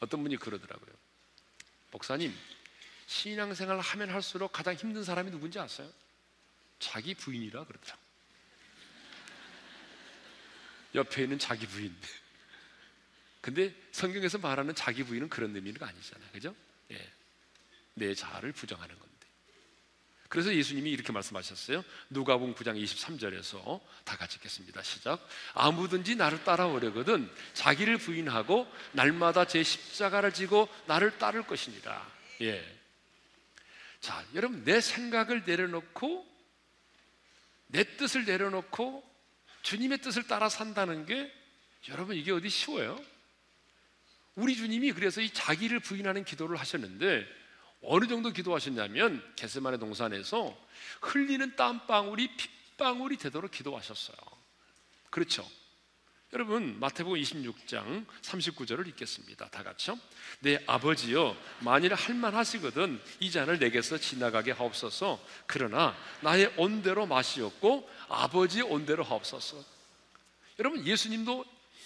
어떤 0.00 0.22
분이 0.22 0.36
그러더라고요. 0.38 0.92
목사님, 1.90 2.34
신앙생활 3.06 3.78
하면 3.78 4.10
할수록 4.10 4.52
가장 4.52 4.74
힘든 4.74 5.04
사람이 5.04 5.30
누군지 5.30 5.58
아세요? 5.58 5.90
자기 6.78 7.14
부인이라 7.14 7.64
그러더라. 7.64 7.98
옆에 10.94 11.22
있는 11.22 11.38
자기 11.38 11.66
부인. 11.66 11.94
근데 13.40 13.74
성경에서 13.90 14.38
말하는 14.38 14.74
자기 14.74 15.02
부인은 15.02 15.28
그런 15.28 15.54
의미가 15.54 15.86
아니잖아요. 15.86 16.30
그죠? 16.32 16.54
예. 16.92 17.12
내 17.94 18.14
자아를 18.14 18.52
부정하는 18.52 18.96
건데. 18.98 19.12
그래서 20.28 20.54
예수님이 20.54 20.90
이렇게 20.90 21.12
말씀하셨어요. 21.12 21.84
누가복음 22.08 22.54
9장 22.54 22.82
23절에서 22.82 23.80
다 24.04 24.16
같이 24.16 24.36
읽겠습니다. 24.36 24.82
시작. 24.82 25.28
아무든지 25.52 26.16
나를 26.16 26.42
따라오려거든 26.44 27.30
자기를 27.52 27.98
부인하고 27.98 28.66
날마다 28.92 29.46
제 29.46 29.62
십자가를 29.62 30.32
지고 30.32 30.68
나를 30.86 31.18
따를 31.18 31.42
것이니라. 31.46 32.10
예. 32.42 32.78
자, 34.00 34.24
여러분 34.34 34.64
내 34.64 34.80
생각을 34.80 35.42
내려놓고 35.44 36.26
내 37.66 37.84
뜻을 37.96 38.24
내려놓고 38.24 39.11
주님의 39.62 39.98
뜻을 39.98 40.26
따라 40.26 40.48
산다는 40.48 41.06
게 41.06 41.32
여러분 41.88 42.16
이게 42.16 42.32
어디 42.32 42.48
쉬워요? 42.48 43.00
우리 44.34 44.56
주님이 44.56 44.92
그래서 44.92 45.20
이 45.20 45.30
자기를 45.30 45.80
부인하는 45.80 46.24
기도를 46.24 46.56
하셨는데 46.58 47.26
어느 47.82 48.06
정도 48.06 48.30
기도하셨냐면 48.30 49.22
게세만의 49.36 49.78
동산에서 49.80 50.56
흘리는 51.00 51.56
땀방울이 51.56 52.36
핏방울이 52.36 53.16
되도록 53.16 53.50
기도하셨어요. 53.50 54.16
그렇죠? 55.10 55.46
여러분 56.34 56.80
마태복음 56.80 57.20
26장 57.20 58.06
39절을 58.22 58.88
읽겠습니다. 58.88 59.50
다 59.50 59.62
같이요. 59.62 59.98
내 60.40 60.58
아버지여 60.66 61.36
만일 61.60 61.92
할만하시거든 61.92 62.98
이 63.20 63.30
잔을 63.30 63.58
내게서 63.58 63.98
지나가게 63.98 64.52
하옵소서. 64.52 65.22
그러나 65.46 65.94
나의 66.22 66.54
온대로 66.56 67.04
마시었고 67.04 67.86
아버지의 68.12 68.64
온대로 68.64 69.04
하옵소서. 69.04 69.64
여러분 70.58 70.86
예수님도 70.86 71.44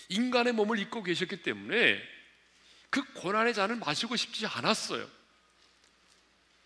인간의 0.09 0.53
몸을 0.53 0.79
입고 0.79 1.03
계셨기 1.03 1.43
때문에 1.43 2.01
그 2.91 3.05
고난의 3.15 3.55
잔을 3.55 3.77
마시고 3.77 4.17
싶지 4.17 4.47
않았어요. 4.47 5.09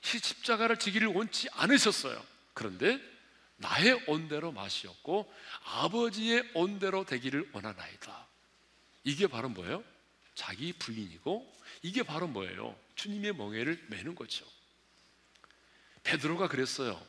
십자가를 0.03 0.79
지기를 0.79 1.09
원치 1.09 1.49
않으셨어요. 1.53 2.25
그런데 2.55 3.01
나의 3.57 4.03
온대로 4.07 4.53
마시었고 4.53 5.33
아버지의 5.65 6.51
온대로 6.55 7.05
되기를 7.05 7.51
원하나이다. 7.53 8.27
이게 9.05 9.27
바로 9.27 9.49
뭐예요? 9.49 9.85
자기 10.35 10.73
부인이고 10.73 11.61
이게 11.83 12.03
바로 12.03 12.27
뭐예요? 12.27 12.79
주님의 12.95 13.35
멍에를 13.35 13.87
매는 13.89 14.15
거죠. 14.15 14.47
베드로가 16.03 16.49
그랬어요. 16.49 17.01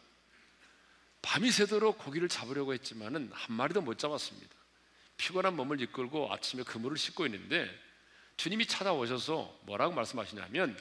밤이 1.21 1.51
새도록 1.51 1.99
고기를 1.99 2.27
잡으려고 2.29 2.73
했지만은 2.73 3.29
한 3.33 3.55
마리도 3.55 3.81
못 3.81 3.97
잡았습니다. 3.97 4.55
피곤한 5.17 5.55
몸을 5.55 5.81
이끌고 5.81 6.33
아침에 6.33 6.63
그물을 6.63 6.97
씻고 6.97 7.25
있는데 7.27 7.69
주님이 8.37 8.65
찾아오셔서 8.65 9.59
뭐라고 9.63 9.93
말씀하시냐면 9.93 10.77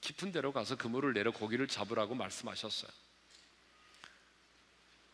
깊은 0.00 0.32
데로 0.32 0.52
가서 0.52 0.76
그물을 0.76 1.12
내려 1.12 1.30
고기를 1.30 1.68
잡으라고 1.68 2.14
말씀하셨어요. 2.14 2.90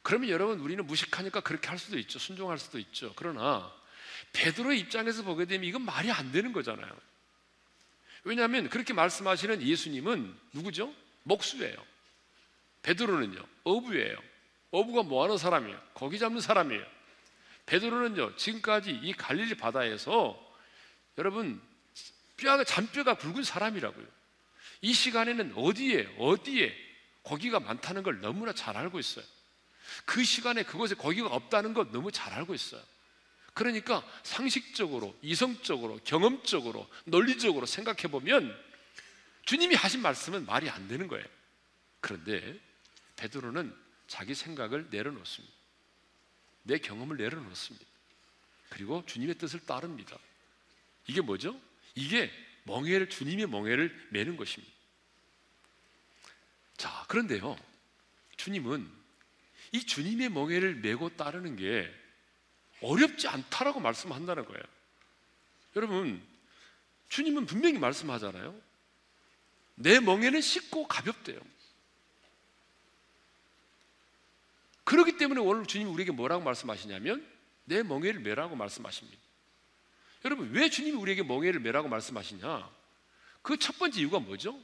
그러면 0.02 0.30
여러분 0.30 0.60
우리는 0.60 0.86
무식하니까 0.86 1.40
그렇게 1.40 1.68
할 1.68 1.78
수도 1.78 1.98
있죠. 1.98 2.18
순종할 2.18 2.58
수도 2.58 2.78
있죠. 2.78 3.12
그러나 3.16 3.70
베드로의 4.32 4.78
입장에서 4.80 5.22
보게 5.22 5.44
되면 5.44 5.68
이건 5.68 5.82
말이 5.82 6.10
안 6.10 6.32
되는 6.32 6.52
거잖아요. 6.52 6.90
왜냐하면 8.24 8.68
그렇게 8.68 8.92
말씀하시는 8.92 9.60
예수님은 9.60 10.38
누구죠? 10.52 10.94
목수예요. 11.24 11.76
베드로는요 12.82 13.44
어부예요. 13.64 14.16
어부가 14.70 15.02
뭐 15.02 15.24
하는 15.24 15.38
사람이에요? 15.38 15.80
고기 15.94 16.18
잡는 16.18 16.40
사람이에요. 16.40 16.84
베드로는요 17.66 18.36
지금까지 18.36 18.90
이 18.90 19.12
갈릴리 19.12 19.56
바다에서 19.56 20.38
여러분 21.18 21.60
뼈가 22.36 22.64
잔뼈가 22.64 23.14
굵은 23.14 23.42
사람이라고요. 23.42 24.06
이 24.80 24.92
시간에는 24.92 25.54
어디에 25.56 26.14
어디에 26.18 26.74
고기가 27.22 27.60
많다는 27.60 28.02
걸 28.02 28.20
너무나 28.20 28.52
잘 28.52 28.76
알고 28.76 28.98
있어요. 28.98 29.24
그 30.04 30.24
시간에 30.24 30.62
그곳에 30.62 30.94
고기가 30.94 31.28
없다는 31.28 31.74
것 31.74 31.90
너무 31.90 32.12
잘 32.12 32.32
알고 32.32 32.54
있어요. 32.54 32.82
그러니까 33.54 34.06
상식적으로, 34.22 35.18
이성적으로, 35.20 35.98
경험적으로, 36.04 36.88
논리적으로 37.04 37.66
생각해 37.66 38.02
보면 38.02 38.56
주님이 39.46 39.74
하신 39.74 40.00
말씀은 40.00 40.46
말이 40.46 40.70
안 40.70 40.86
되는 40.86 41.08
거예요. 41.08 41.24
그런데 42.00 42.56
베드로는 43.16 43.74
자기 44.08 44.34
생각을 44.34 44.88
내려놓습니다. 44.90 45.54
내 46.64 46.78
경험을 46.78 47.16
내려놓습니다. 47.16 47.86
그리고 48.70 49.04
주님의 49.06 49.36
뜻을 49.36 49.60
따릅니다. 49.60 50.18
이게 51.06 51.20
뭐죠? 51.20 51.58
이게 51.94 52.30
멍해를 52.64 53.08
주님의 53.08 53.46
멍해를 53.46 54.08
매는 54.10 54.36
것입니다. 54.36 54.74
자, 56.76 57.04
그런데요. 57.08 57.56
주님은 58.36 58.90
이 59.72 59.84
주님의 59.84 60.30
멍해를 60.30 60.76
메고 60.76 61.08
따르는 61.08 61.56
게 61.56 61.92
어렵지 62.80 63.28
않다라고 63.28 63.80
말씀한다는 63.80 64.44
거예요. 64.44 64.62
여러분, 65.76 66.22
주님은 67.08 67.46
분명히 67.46 67.78
말씀하잖아요. 67.78 68.58
내 69.74 70.00
멍에는 70.00 70.40
쉽고 70.40 70.86
가볍대요. 70.86 71.40
그렇기 74.88 75.18
때문에 75.18 75.38
오늘 75.42 75.66
주님이 75.66 75.90
우리에게 75.90 76.12
뭐라고 76.12 76.42
말씀하시냐면 76.42 77.22
내 77.64 77.82
멍에를 77.82 78.20
메라고 78.20 78.56
말씀하십니다. 78.56 79.18
여러분, 80.24 80.50
왜 80.52 80.70
주님이 80.70 80.96
우리에게 80.96 81.22
멍에를 81.24 81.60
메라고 81.60 81.88
말씀하시냐? 81.88 82.70
그 83.42 83.58
첫 83.58 83.78
번째 83.78 84.00
이유가 84.00 84.18
뭐죠? 84.18 84.58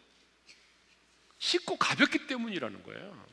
쉽고 1.38 1.76
가볍기 1.76 2.26
때문이라는 2.26 2.82
거예요. 2.84 3.26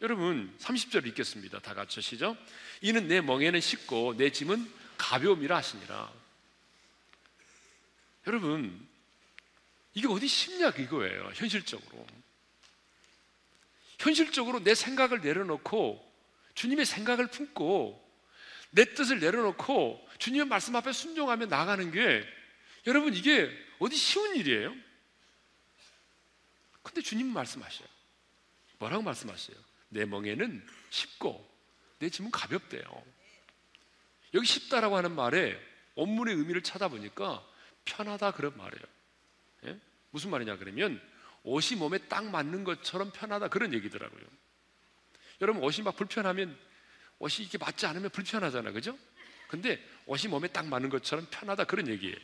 여러분, 0.00 0.56
30절 0.58 1.06
읽겠습니다. 1.08 1.58
다 1.58 1.74
같이 1.74 2.00
시죠. 2.00 2.38
이는 2.80 3.06
내 3.06 3.20
멍에는 3.20 3.60
쉽고 3.60 4.16
내 4.16 4.32
짐은 4.32 4.66
가벼움이라 4.96 5.58
하시니라. 5.58 6.10
여러분, 8.26 8.88
이게 9.92 10.08
어디 10.08 10.26
쉽냐 10.26 10.70
이거예요. 10.70 11.32
현실적으로. 11.34 12.06
현실적으로 13.98 14.62
내 14.62 14.74
생각을 14.74 15.20
내려놓고 15.20 16.06
주님의 16.54 16.86
생각을 16.86 17.28
품고 17.28 18.06
내 18.70 18.94
뜻을 18.94 19.20
내려놓고 19.20 20.06
주님의 20.18 20.46
말씀 20.46 20.76
앞에 20.76 20.92
순종하며 20.92 21.46
나가는 21.46 21.90
게 21.90 22.24
여러분 22.86 23.14
이게 23.14 23.50
어디 23.78 23.96
쉬운 23.96 24.36
일이에요? 24.36 24.74
근데 26.82 27.02
주님은 27.02 27.32
말씀하셔요. 27.32 27.88
뭐라고 28.78 29.02
말씀하세요? 29.02 29.56
내 29.90 30.04
멍에는 30.04 30.66
쉽고 30.90 31.46
내 31.98 32.08
짐은 32.08 32.30
가볍대요. 32.30 32.82
여기 34.34 34.46
쉽다라고 34.46 34.96
하는 34.96 35.14
말에 35.14 35.58
원문의 35.94 36.34
의미를 36.34 36.62
찾아보니까 36.62 37.44
편하다 37.84 38.32
그런 38.32 38.56
말이에요. 38.56 38.84
예? 39.66 39.80
무슨 40.10 40.30
말이냐 40.30 40.56
그러면 40.58 41.00
옷이 41.48 41.78
몸에 41.78 41.96
딱 41.96 42.26
맞는 42.26 42.64
것처럼 42.64 43.10
편하다 43.10 43.48
그런 43.48 43.72
얘기더라고요. 43.72 44.22
여러분 45.40 45.62
옷이 45.62 45.82
막 45.82 45.96
불편하면 45.96 46.56
옷이 47.18 47.46
이렇게 47.46 47.56
맞지 47.56 47.86
않으면 47.86 48.10
불편하잖아, 48.10 48.70
그죠? 48.72 48.98
근데 49.48 49.82
옷이 50.04 50.28
몸에 50.28 50.48
딱 50.48 50.66
맞는 50.66 50.90
것처럼 50.90 51.26
편하다 51.30 51.64
그런 51.64 51.88
얘기예요. 51.88 52.16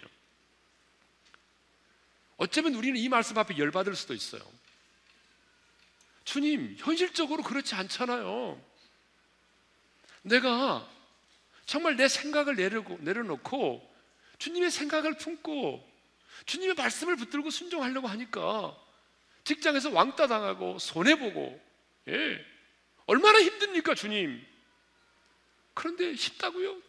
어쩌면 2.36 2.74
우리는 2.74 2.98
이 3.00 3.08
말씀 3.08 3.38
앞에 3.38 3.56
열받을 3.56 3.96
수도 3.96 4.12
있어요. 4.12 4.42
주님, 6.24 6.76
현실적으로 6.78 7.42
그렇지 7.42 7.74
않잖아요. 7.74 8.62
내가 10.22 10.86
정말 11.64 11.96
내 11.96 12.08
생각을 12.08 12.56
내려고, 12.56 12.98
내려놓고 13.00 13.94
주님의 14.38 14.70
생각을 14.70 15.16
품고 15.16 15.90
주님의 16.44 16.74
말씀을 16.74 17.16
붙들고 17.16 17.48
순종하려고 17.48 18.08
하니까 18.08 18.83
직장에서 19.44 19.90
왕따 19.90 20.26
당하고 20.26 20.78
손해 20.78 21.18
보고, 21.18 21.60
예. 22.08 22.44
얼마나 23.06 23.40
힘듭니까, 23.40 23.94
주님? 23.94 24.44
그런데 25.74 26.14
쉽다고요? 26.16 26.80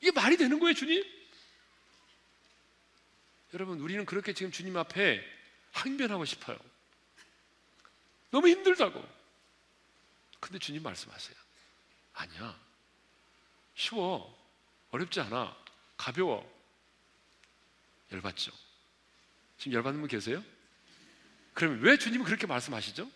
이게 0.00 0.12
말이 0.12 0.36
되는 0.36 0.58
거예요, 0.58 0.74
주님? 0.74 1.04
여러분, 3.54 3.80
우리는 3.80 4.04
그렇게 4.04 4.32
지금 4.32 4.52
주님 4.52 4.76
앞에 4.76 5.24
항변하고 5.72 6.24
싶어요. 6.24 6.58
너무 8.30 8.48
힘들다고. 8.48 9.04
근데 10.40 10.58
주님 10.58 10.82
말씀하세요. 10.82 11.36
아니야. 12.14 12.60
쉬워. 13.74 14.36
어렵지 14.90 15.20
않아. 15.20 15.56
가벼워. 15.96 16.52
열받죠? 18.12 18.52
지금 19.58 19.72
열받는 19.72 20.00
분 20.00 20.08
계세요? 20.08 20.44
그러면 21.54 21.80
왜 21.80 21.96
주님은 21.96 22.26
그렇게 22.26 22.46
말씀하시죠? 22.46 23.10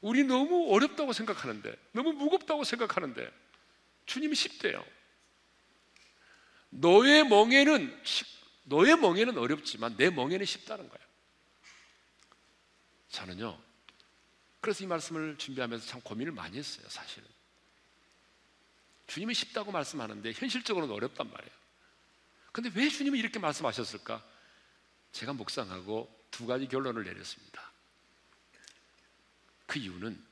우리 0.00 0.24
너무 0.24 0.72
어렵다고 0.74 1.12
생각하는데, 1.12 1.74
너무 1.92 2.12
무겁다고 2.12 2.64
생각하는데, 2.64 3.30
주님이 4.04 4.34
쉽대요. 4.34 4.84
너의 6.70 7.24
멍에는 7.24 8.02
너의 8.64 8.96
멍에는 8.96 9.38
어렵지만 9.38 9.96
내 9.96 10.10
멍에는 10.10 10.44
쉽다는 10.44 10.88
거예요. 10.88 11.06
저는요. 13.08 13.58
그래서 14.60 14.84
이 14.84 14.86
말씀을 14.86 15.38
준비하면서 15.38 15.86
참 15.86 16.00
고민을 16.00 16.32
많이 16.32 16.58
했어요, 16.58 16.86
사실은. 16.88 17.26
주님이 19.06 19.34
쉽다고 19.34 19.70
말씀하는데 19.70 20.32
현실적으로는 20.32 20.92
어렵단 20.94 21.30
말이에요. 21.30 21.56
근데 22.50 22.70
왜 22.74 22.88
주님이 22.88 23.18
이렇게 23.18 23.38
말씀하셨을까? 23.38 24.24
제가 25.12 25.32
묵상하고 25.32 26.15
두 26.36 26.44
가지 26.44 26.68
결론을 26.68 27.04
내렸습니다. 27.04 27.72
그 29.66 29.78
이유는 29.78 30.22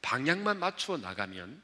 방향만 0.00 0.58
맞추어 0.58 0.96
나가면 0.96 1.62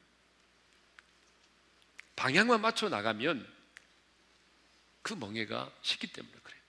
방향만 2.17 2.61
맞춰 2.61 2.91
나가면 2.91 3.51
그 5.01 5.15
멍해가 5.15 5.73
쉽기 5.81 6.09
때문에 6.09 6.37
그래요. 6.43 6.61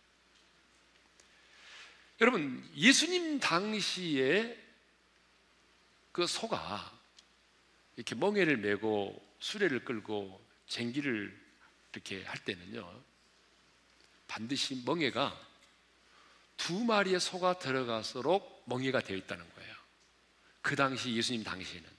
여러분, 2.22 2.72
예수님 2.74 3.42
당시에 3.42 4.58
그 6.14 6.26
소가 6.26 6.98
이렇게 7.98 8.16
멍해를 8.16 8.56
메고 8.56 9.22
수레를 9.42 9.84
끌고 9.84 10.42
쟁기를 10.68 11.38
이렇게 11.92 12.24
할 12.24 12.42
때는요, 12.46 13.04
반드시 14.30 14.84
멍해가 14.86 15.53
두 16.64 16.86
마리의 16.86 17.20
소가 17.20 17.60
들어가도록 17.60 18.64
멍해가 18.68 19.02
되어 19.02 19.18
있다는 19.18 19.44
거예요. 19.54 19.76
그 20.62 20.78
당시 20.78 21.14
예수님 21.14 21.44
당시에는. 21.44 21.90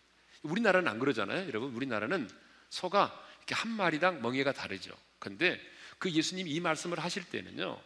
우리나라는 0.43 0.89
안 0.89 0.99
그러잖아요, 0.99 1.47
여러분. 1.49 1.75
우리나라는 1.75 2.31
소가 2.71 3.13
이렇게 3.41 3.55
한 3.55 3.71
마리당 3.71 4.23
멍에가 4.23 4.53
다르죠. 4.53 4.97
근데 5.19 5.61
그 5.99 6.11
예수님이 6.11 6.51
이 6.51 6.61
말씀을 6.61 6.99
하실 6.99 7.25
때는요, 7.25 7.79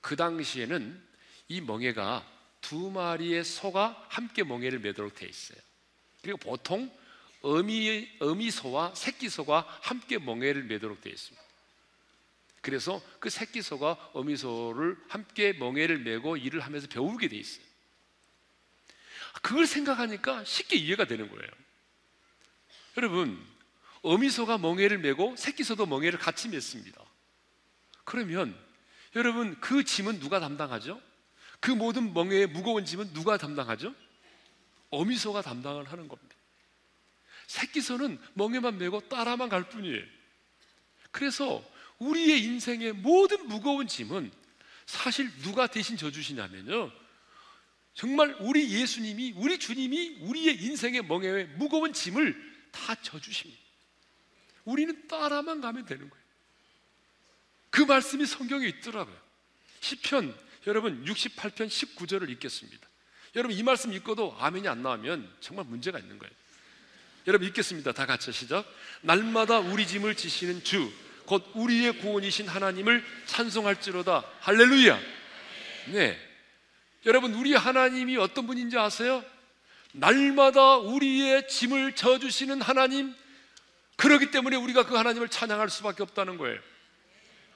그 0.00 0.16
당시에는 0.16 1.08
이 1.48 1.60
멍에가 1.60 2.26
두 2.62 2.90
마리의 2.90 3.44
소가 3.44 4.02
함께 4.08 4.44
멍에를 4.44 4.78
매도록 4.78 5.14
되어 5.14 5.28
있어요. 5.28 5.58
그리고 6.22 6.38
보통 6.38 6.90
어미, 7.42 8.16
어미소와 8.20 8.94
새끼소가 8.94 9.78
함께 9.82 10.16
멍에를 10.16 10.64
매도록 10.64 11.02
되어 11.02 11.12
있습니다. 11.12 11.47
그래서 12.60 13.00
그 13.20 13.30
새끼소가 13.30 14.10
어미소를 14.14 14.96
함께 15.08 15.52
멍에를 15.52 15.98
메고 15.98 16.36
일을 16.36 16.60
하면서 16.60 16.86
배우게 16.88 17.28
되어 17.28 17.38
있어요. 17.38 17.64
그걸 19.42 19.66
생각하니까 19.66 20.44
쉽게 20.44 20.76
이해가 20.76 21.04
되는 21.04 21.28
거예요. 21.28 21.50
여러분, 22.96 23.46
어미소가 24.02 24.58
멍에를 24.58 24.98
메고 24.98 25.36
새끼소도 25.36 25.86
멍에를 25.86 26.18
같이 26.18 26.48
맸습니다. 26.48 27.04
그러면 28.04 28.58
여러분 29.16 29.58
그 29.60 29.84
짐은 29.84 30.20
누가 30.20 30.40
담당하죠? 30.40 31.00
그 31.60 31.70
모든 31.70 32.14
멍에의 32.14 32.46
무거운 32.46 32.84
짐은 32.84 33.12
누가 33.12 33.36
담당하죠? 33.36 33.94
어미소가 34.90 35.42
담당을 35.42 35.90
하는 35.90 36.08
겁니다. 36.08 36.34
새끼소는 37.46 38.18
멍에만 38.34 38.78
메고 38.78 39.00
따라만 39.08 39.48
갈 39.48 39.68
뿐이에요. 39.68 40.04
그래서 41.10 41.64
우리의 41.98 42.42
인생의 42.44 42.92
모든 42.94 43.46
무거운 43.48 43.86
짐은 43.86 44.30
사실 44.86 45.30
누가 45.42 45.66
대신 45.66 45.96
져주시냐면요. 45.96 46.90
정말 47.94 48.36
우리 48.40 48.70
예수님이, 48.72 49.32
우리 49.36 49.58
주님이 49.58 50.18
우리의 50.20 50.62
인생의 50.62 51.02
멍에의 51.02 51.46
무거운 51.56 51.92
짐을 51.92 52.34
다 52.70 52.94
져주십니다. 52.94 53.60
우리는 54.64 55.08
따라만 55.08 55.60
가면 55.60 55.84
되는 55.86 56.08
거예요. 56.08 56.24
그 57.70 57.82
말씀이 57.82 58.24
성경에 58.26 58.66
있더라고요. 58.68 59.16
시편 59.80 60.34
여러분 60.66 61.04
68편 61.04 61.68
19절을 61.68 62.30
읽겠습니다. 62.30 62.86
여러분 63.36 63.56
이 63.56 63.62
말씀 63.62 63.92
읽고도 63.92 64.36
아멘이 64.38 64.68
안 64.68 64.82
나오면 64.82 65.36
정말 65.40 65.64
문제가 65.66 65.98
있는 65.98 66.18
거예요. 66.18 66.32
여러분 67.26 67.46
읽겠습니다. 67.48 67.92
다 67.92 68.06
같이 68.06 68.32
시작. 68.32 68.66
날마다 69.02 69.58
우리 69.58 69.86
짐을 69.86 70.14
지시는 70.16 70.64
주, 70.64 70.90
곧 71.28 71.44
우리의 71.52 71.98
구원이신 71.98 72.48
하나님을 72.48 73.04
찬송할지로다. 73.26 74.24
할렐루야. 74.40 74.98
네. 75.88 76.18
여러분 77.04 77.34
우리 77.34 77.54
하나님이 77.54 78.16
어떤 78.16 78.46
분인지 78.46 78.78
아세요? 78.78 79.22
날마다 79.92 80.78
우리의 80.78 81.46
짐을 81.46 81.94
져주시는 81.94 82.62
하나님. 82.62 83.14
그렇기 83.96 84.30
때문에 84.30 84.56
우리가 84.56 84.86
그 84.86 84.94
하나님을 84.94 85.28
찬양할 85.28 85.68
수밖에 85.68 86.02
없다는 86.02 86.38
거예요. 86.38 86.58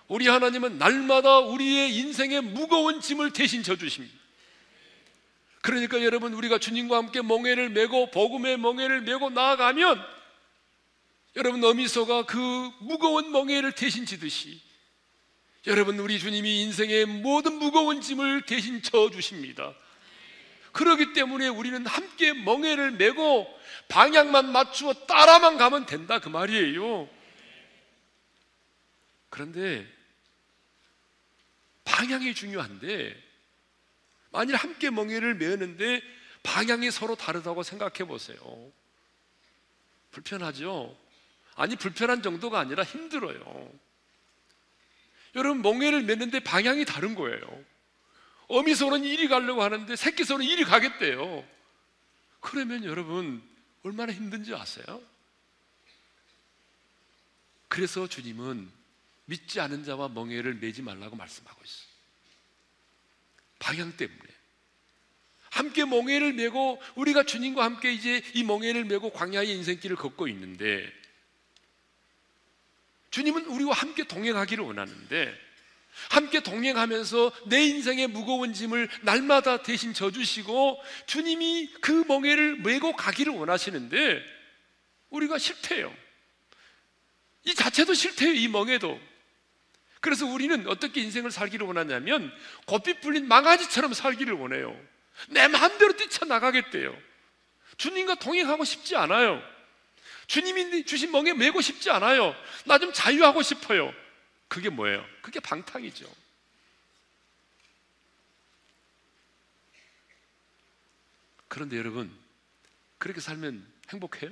우리 0.07 0.29
하나님은 0.29 0.77
날마다 0.77 1.39
우리의 1.39 1.97
인생의 1.97 2.43
무거운 2.43 3.01
짐을 3.01 3.31
대신 3.33 3.63
져주십니다. 3.63 4.15
그러니까 5.63 6.05
여러분 6.05 6.35
우리가 6.35 6.59
주님과 6.59 6.99
함께 6.99 7.23
멍에를 7.23 7.71
메고 7.71 8.11
복음의 8.11 8.59
멍에를 8.59 9.01
메고 9.01 9.31
나아가면 9.31 10.22
여러분 11.37 11.65
어미소가 11.65 12.27
그 12.27 12.39
무거운 12.81 13.33
멍에를 13.33 13.73
대신 13.73 14.05
지듯이 14.05 14.61
여러분 15.67 15.99
우리 15.99 16.19
주님이 16.19 16.63
인생의 16.63 17.07
모든 17.07 17.55
무거운 17.55 18.01
짐을 18.01 18.47
대신 18.47 18.83
져 18.83 19.11
주십니다. 19.11 19.75
그러기 20.73 21.13
때문에 21.13 21.49
우리는 21.49 21.87
함께 21.87 22.33
멍에를 22.33 22.93
메고 22.93 23.47
방향만 23.89 24.51
맞추어 24.53 24.93
따라만 25.07 25.57
가면 25.57 25.87
된다 25.87 26.19
그 26.19 26.29
말이에요. 26.29 27.09
그런데 29.31 29.87
방향이 31.85 32.35
중요한데 32.35 33.23
만일 34.31 34.57
함께 34.57 34.91
멍에를 34.91 35.35
메었는데 35.35 36.03
방향이 36.43 36.91
서로 36.91 37.15
다르다고 37.15 37.63
생각해 37.63 38.05
보세요. 38.07 38.39
불편하죠? 40.11 41.02
아니, 41.55 41.77
불편한 41.77 42.23
정도가 42.23 42.59
아니라 42.59 42.83
힘들어요. 42.85 43.73
여러분, 45.35 45.63
멍에를 45.63 46.03
메는데 46.03 46.41
방향이 46.41 46.85
다른 46.85 47.15
거예요. 47.15 47.41
어미소는 48.49 49.05
이리 49.05 49.29
가려고 49.29 49.63
하는데 49.63 49.97
새끼소는 49.97 50.45
이리 50.45 50.65
가겠대요. 50.65 51.47
그러면 52.41 52.85
여러분, 52.85 53.43
얼마나 53.83 54.13
힘든지 54.13 54.55
아세요? 54.55 55.01
그래서 57.69 58.07
주님은 58.07 58.71
믿지 59.25 59.61
않은 59.61 59.85
자와 59.85 60.09
멍에를 60.09 60.55
매지 60.55 60.83
말라고 60.83 61.17
말씀하고 61.17 61.61
있어요. 61.65 61.89
방향 63.59 63.97
때문에. 63.97 64.21
함께 65.51 65.85
멍에를 65.85 66.33
메고 66.33 66.83
우리가 66.97 67.25
주님과 67.25 67.65
함께 67.65 67.93
이제 67.93 68.23
이 68.35 68.43
멍에를 68.43 68.85
메고 68.85 69.11
광야의 69.11 69.51
인생길을 69.51 69.97
걷고 69.97 70.29
있는데 70.29 70.91
주님은 73.13 73.45
우리와 73.45 73.75
함께 73.75 74.05
동행하기를 74.05 74.65
원하는데 74.65 75.39
함께 76.11 76.41
동행하면서 76.41 77.33
내 77.47 77.63
인생의 77.63 78.09
무거운 78.09 78.55
짐을 78.55 78.89
날마다 79.03 79.63
대신 79.63 79.93
져주시고 79.93 80.83
주님이 81.07 81.71
그 81.83 82.05
멍에를 82.09 82.57
메고 82.57 82.95
가기를 82.95 83.35
원하시는데 83.35 84.23
우리가 85.11 85.39
싫대요. 85.39 85.95
이 87.45 87.55
자체도 87.55 87.93
싫대요, 87.93 88.33
이 88.33 88.49
멍에도. 88.49 88.99
그래서 90.01 90.27
우리는 90.27 90.67
어떻게 90.67 91.03
인생을 91.03 91.31
살기를 91.31 91.67
원하냐면 91.67 92.33
고삐 92.67 93.01
풀린 93.01 93.29
망아지처럼 93.29 93.93
살기를 93.93 94.33
원해요. 94.35 94.75
내 95.29 95.47
마음대로 95.49 95.97
뛰쳐나가겠대요. 95.97 96.97
주님과 97.77 98.15
동행하고 98.17 98.65
싶지 98.65 98.97
않아요. 98.97 99.43
주님이 100.27 100.85
주신 100.85 101.11
멍에 101.13 101.33
메고 101.35 101.61
싶지 101.61 101.91
않아요. 101.91 102.35
나 102.65 102.79
좀 102.79 102.93
자유하고 102.93 103.43
싶어요. 103.43 103.93
그게 104.49 104.69
뭐예요? 104.69 105.05
그게 105.23 105.41
방탕이죠. 105.41 106.07
그런데 111.49 111.77
여러분, 111.77 112.11
그렇게 112.99 113.21
살면 113.21 113.67
행복해요? 113.91 114.31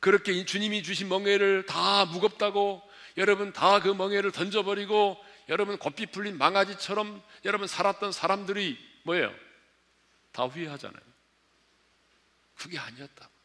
그렇게 0.00 0.44
주님이 0.44 0.82
주신 0.82 1.08
멍에를 1.08 1.66
다 1.66 2.06
무겁다고 2.06 2.82
여러분 3.18 3.52
다 3.52 3.80
그 3.80 3.88
멍에를 3.88 4.32
던져버리고 4.32 5.22
여러분 5.50 5.76
곱비 5.76 6.06
풀린 6.06 6.38
망아지처럼 6.38 7.22
여러분 7.44 7.66
살았던 7.68 8.12
사람들이 8.12 8.78
뭐예요? 9.02 9.34
다 10.32 10.44
후회하잖아요. 10.44 11.02
그게 12.56 12.78
아니었다고. 12.78 13.39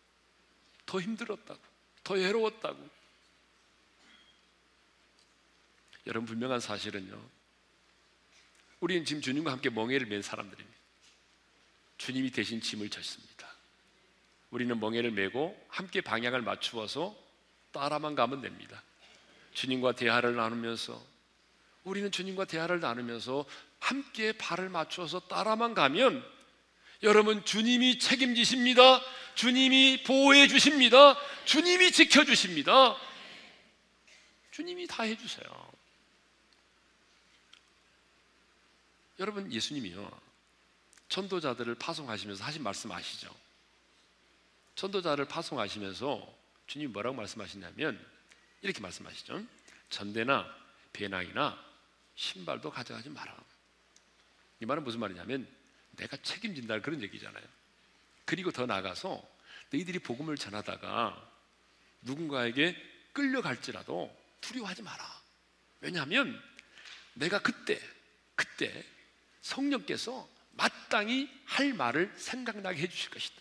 더 0.86 1.00
힘들었다고. 1.00 1.60
더 2.04 2.14
외로웠다고. 2.14 2.90
여러분 6.08 6.28
분명한 6.28 6.60
사실은요. 6.60 7.20
우리는 8.80 9.06
지금 9.06 9.22
주님과 9.22 9.52
함께 9.52 9.70
멍에를 9.70 10.08
맨 10.08 10.22
사람들입니다. 10.22 10.80
주님이 11.98 12.32
대신 12.32 12.62
짐을 12.62 12.90
졌습니다. 12.90 13.48
우리는 14.52 14.80
멍에를 14.80 15.12
메고 15.12 15.60
함께 15.68 16.02
방향을 16.02 16.42
맞추어서 16.42 17.16
따라만 17.72 18.16
가면 18.16 18.42
됩니다. 18.42 18.84
주님과 19.54 19.94
대화를 19.94 20.36
나누면서 20.36 21.04
우리는 21.84 22.12
주님과 22.12 22.46
대화를 22.46 22.80
나누면서 22.80 23.46
함께 23.80 24.34
발을 24.34 24.70
맞춰서 24.70 25.20
따라만 25.22 25.74
가면 25.74 26.35
여러분 27.04 27.44
주님이 27.46 28.00
책임지십니다. 28.00 29.02
주님이 29.36 30.04
보호해 30.04 30.48
주십니다. 30.48 31.16
주님이 31.46 31.92
지켜 31.92 32.24
주십니다. 32.24 32.96
주님이 34.52 34.88
다 34.88 35.04
해 35.04 35.18
주세요. 35.18 35.46
여러분 39.20 39.52
예수님이요. 39.52 40.22
전도자들을 41.10 41.76
파송하시면서 41.76 42.44
하신 42.44 42.64
말씀 42.64 42.92
아시죠? 42.92 43.34
전도자를 44.76 45.26
파송하시면서 45.26 46.36
주님 46.68 46.92
뭐라고 46.92 47.16
말씀하시냐면 47.16 48.04
이렇게 48.62 48.82
말씀하시죠. 48.82 49.44
전대나 49.90 50.46
배낭이나 50.92 51.58
신발도 52.16 52.72
가져가지 52.72 53.10
마라. 53.10 53.36
이 54.62 54.66
말은 54.66 54.84
무슨 54.84 55.00
말이냐면 55.00 55.48
내가 55.98 56.18
책임진다 56.18 56.82
그런 56.82 57.02
얘기잖아요. 57.02 57.44
그리고 58.26 58.52
더 58.52 58.66
나가서 58.66 59.24
너희들이 59.72 60.00
복음을 60.00 60.38
전하다가 60.38 61.32
누군가에게 62.02 62.76
끌려갈지라도 63.14 64.16
두려워하지 64.42 64.82
마라. 64.84 65.22
왜냐하면 65.82 66.42
내가 67.14 67.40
그때 67.40 67.80
그때 68.36 68.84
성령께서 69.42 70.28
마땅히 70.52 71.30
할 71.46 71.74
말을 71.74 72.12
생각나게 72.16 72.82
해주실 72.82 73.10
것이다. 73.12 73.36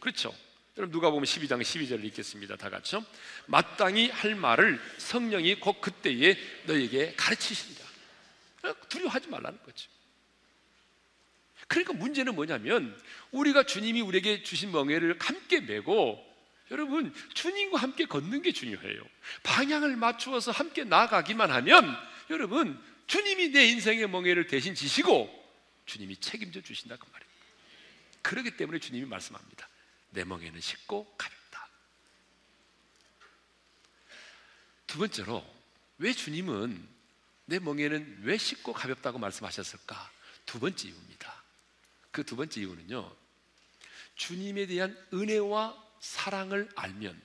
그렇죠? 0.00 0.34
여러분 0.76 0.92
누가 0.92 1.10
보면 1.10 1.24
12장 1.24 1.60
12절을 1.62 2.04
읽겠습니다. 2.04 2.56
다 2.56 2.68
같이요. 2.68 3.04
마땅히 3.46 4.10
할 4.10 4.34
말을 4.34 4.80
성령이 4.98 5.58
곧 5.60 5.80
그때에 5.80 6.36
너에게 6.66 7.14
가르치신다. 7.16 7.84
두려워하지 8.88 9.28
말라는 9.28 9.62
거죠. 9.62 9.88
그러니까 11.68 11.92
문제는 11.94 12.34
뭐냐면 12.34 12.98
우리가 13.32 13.64
주님이 13.64 14.00
우리에게 14.00 14.42
주신 14.42 14.70
멍에를 14.72 15.18
함께 15.20 15.60
메고 15.60 16.24
여러분 16.70 17.14
주님과 17.34 17.78
함께 17.78 18.06
걷는 18.06 18.42
게 18.42 18.52
중요해요. 18.52 19.02
방향을 19.42 19.96
맞추어서 19.96 20.50
함께 20.50 20.84
나가기만 20.84 21.50
하면 21.50 21.96
여러분 22.30 22.80
주님이 23.06 23.48
내 23.50 23.66
인생의 23.66 24.08
멍에를 24.08 24.46
대신 24.46 24.74
지시고 24.74 25.30
주님이 25.86 26.16
책임져 26.16 26.60
주신다 26.60 26.96
그 26.96 27.06
말이에요. 27.12 27.30
그렇기 28.22 28.56
때문에 28.56 28.80
주님이 28.80 29.06
말씀합니다. 29.06 29.68
내 30.10 30.24
멍에는 30.24 30.60
쉽고 30.60 31.04
가볍다. 31.16 31.68
두 34.86 34.98
번째로 34.98 35.44
왜 35.98 36.12
주님은 36.12 36.88
내 37.44 37.60
멍에는 37.60 38.20
왜 38.22 38.36
쉽고 38.36 38.72
가볍다고 38.72 39.18
말씀하셨을까? 39.18 40.10
두 40.44 40.58
번째 40.58 40.88
이유입니다. 40.88 41.45
그 42.16 42.24
두 42.24 42.34
번째 42.34 42.62
이유는요. 42.62 43.14
주님에 44.14 44.66
대한 44.66 44.96
은혜와 45.12 45.76
사랑을 46.00 46.66
알면 46.74 47.20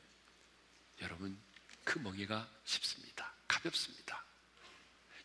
여러분 1.02 1.38
그 1.86 1.98
멍에가 2.00 2.46
쉽습니다. 2.66 3.34
가볍습니다. 3.48 4.22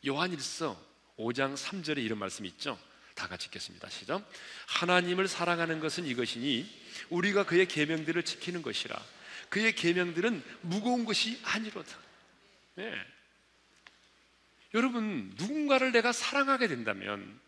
요한일서 0.07 0.81
5장 1.19 1.57
3절에 1.57 1.99
이런 1.99 2.21
말씀이 2.21 2.49
있죠. 2.51 2.79
다 3.17 3.27
같이 3.27 3.47
읽겠습니다. 3.47 3.89
시작. 3.89 4.31
하나님을 4.69 5.27
사랑하는 5.27 5.81
것은 5.81 6.07
이것이니 6.07 7.09
우리가 7.11 7.45
그의 7.45 7.67
계명들을 7.67 8.23
지키는 8.23 8.63
것이라. 8.63 8.97
그의 9.49 9.75
계명들은 9.75 10.45
무거운 10.61 11.05
것이 11.05 11.41
아니로다. 11.43 11.99
네. 12.77 12.93
여러분, 14.75 15.35
누군가를 15.37 15.91
내가 15.91 16.13
사랑하게 16.13 16.69
된다면 16.69 17.41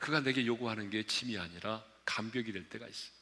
그가 0.00 0.20
내게 0.20 0.44
요구하는 0.46 0.90
게 0.90 1.06
짐이 1.06 1.38
아니라 1.38 1.84
감격이 2.06 2.52
될 2.52 2.68
때가 2.68 2.88
있어요. 2.88 3.12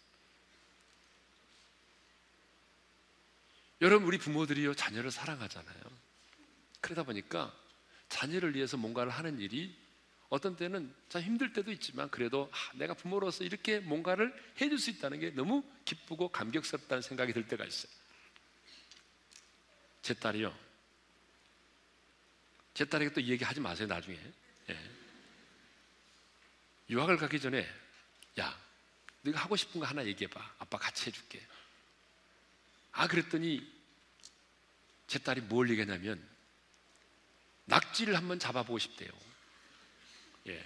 여러분, 3.82 4.06
우리 4.08 4.16
부모들이요, 4.16 4.74
자녀를 4.74 5.10
사랑하잖아요. 5.10 5.82
그러다 6.80 7.02
보니까 7.02 7.54
자녀를 8.08 8.54
위해서 8.54 8.76
뭔가를 8.76 9.12
하는 9.12 9.38
일이 9.40 9.76
어떤 10.28 10.56
때는 10.56 10.94
참 11.08 11.22
힘들 11.22 11.52
때도 11.52 11.72
있지만 11.72 12.10
그래도 12.10 12.50
아, 12.52 12.76
내가 12.76 12.94
부모로서 12.94 13.44
이렇게 13.44 13.80
뭔가를 13.80 14.32
해줄 14.60 14.78
수 14.78 14.90
있다는 14.90 15.20
게 15.20 15.30
너무 15.30 15.64
기쁘고 15.84 16.28
감격스럽다는 16.28 17.02
생각이 17.02 17.32
들 17.32 17.46
때가 17.48 17.64
있어요. 17.64 17.92
제 20.02 20.14
딸이요. 20.14 20.56
제 22.74 22.84
딸에게 22.84 23.12
또이 23.12 23.28
얘기 23.30 23.42
하지 23.42 23.60
마세요, 23.60 23.88
나중에. 23.88 24.18
예. 24.70 24.97
유학을 26.90 27.16
가기 27.18 27.40
전에, 27.40 27.68
야, 28.40 28.58
네가 29.22 29.40
하고 29.40 29.56
싶은 29.56 29.80
거 29.80 29.86
하나 29.86 30.04
얘기해 30.06 30.28
봐. 30.30 30.54
아빠 30.58 30.78
같이 30.78 31.06
해 31.06 31.10
줄게. 31.10 31.44
아, 32.92 33.06
그랬더니 33.06 33.66
제 35.06 35.18
딸이 35.18 35.42
뭘 35.42 35.70
얘기하냐면, 35.70 36.26
낙지를 37.66 38.16
한번 38.16 38.38
잡아보고 38.38 38.78
싶대요. 38.78 39.10
예. 40.46 40.64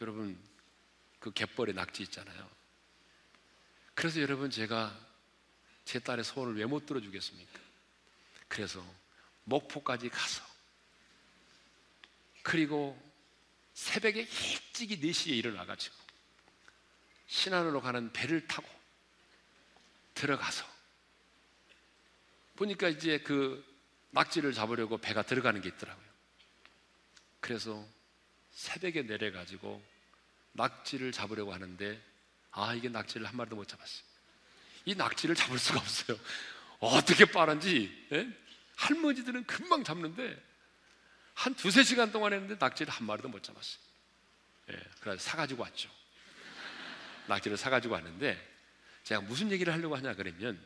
여러분, 0.00 0.38
그 1.18 1.32
갯벌에 1.32 1.72
낙지 1.72 2.02
있잖아요. 2.04 2.48
그래서 3.94 4.20
여러분, 4.20 4.50
제가 4.50 4.96
제 5.84 5.98
딸의 5.98 6.24
소원을 6.24 6.56
왜 6.56 6.64
못 6.66 6.86
들어주겠습니까? 6.86 7.60
그래서 8.48 8.84
목포까지 9.44 10.08
가서 10.08 10.44
그리고 12.42 12.96
새벽에 13.74 14.20
일찍이 14.20 15.00
4시에 15.00 15.30
일어나가지고 15.30 15.94
신안으로 17.26 17.80
가는 17.80 18.12
배를 18.12 18.46
타고 18.46 18.68
들어가서 20.14 20.64
보니까 22.56 22.88
이제 22.88 23.18
그 23.20 23.64
낙지를 24.10 24.52
잡으려고 24.52 24.98
배가 24.98 25.22
들어가는 25.22 25.60
게 25.62 25.68
있더라고요. 25.70 26.06
그래서 27.40 27.84
새벽에 28.52 29.02
내려가지고 29.02 29.82
낙지를 30.52 31.12
잡으려고 31.12 31.52
하는데 31.54 32.00
아 32.50 32.74
이게 32.74 32.88
낙지를 32.88 33.26
한 33.26 33.36
마리도 33.36 33.56
못 33.56 33.66
잡았어요. 33.66 34.04
이 34.84 34.94
낙지를 34.94 35.34
잡을 35.34 35.58
수가 35.58 35.80
없어요. 35.80 36.18
어떻게 36.80 37.24
빠른지 37.24 38.06
예? 38.12 38.28
할머니들은 38.76 39.44
금방 39.44 39.82
잡는데 39.82 40.51
한 41.42 41.54
두세 41.54 41.82
시간 41.82 42.12
동안 42.12 42.32
했는데 42.32 42.54
낙지를 42.54 42.92
한 42.92 43.04
마리도 43.04 43.28
못 43.28 43.42
잡았어요. 43.42 43.82
예, 44.70 44.80
그래서 45.00 45.18
사가지고 45.18 45.64
왔죠. 45.64 45.90
낙지를 47.26 47.56
사가지고 47.56 47.94
왔는데 47.94 48.38
제가 49.02 49.22
무슨 49.22 49.50
얘기를 49.50 49.72
하려고 49.72 49.96
하냐 49.96 50.14
그러면 50.14 50.64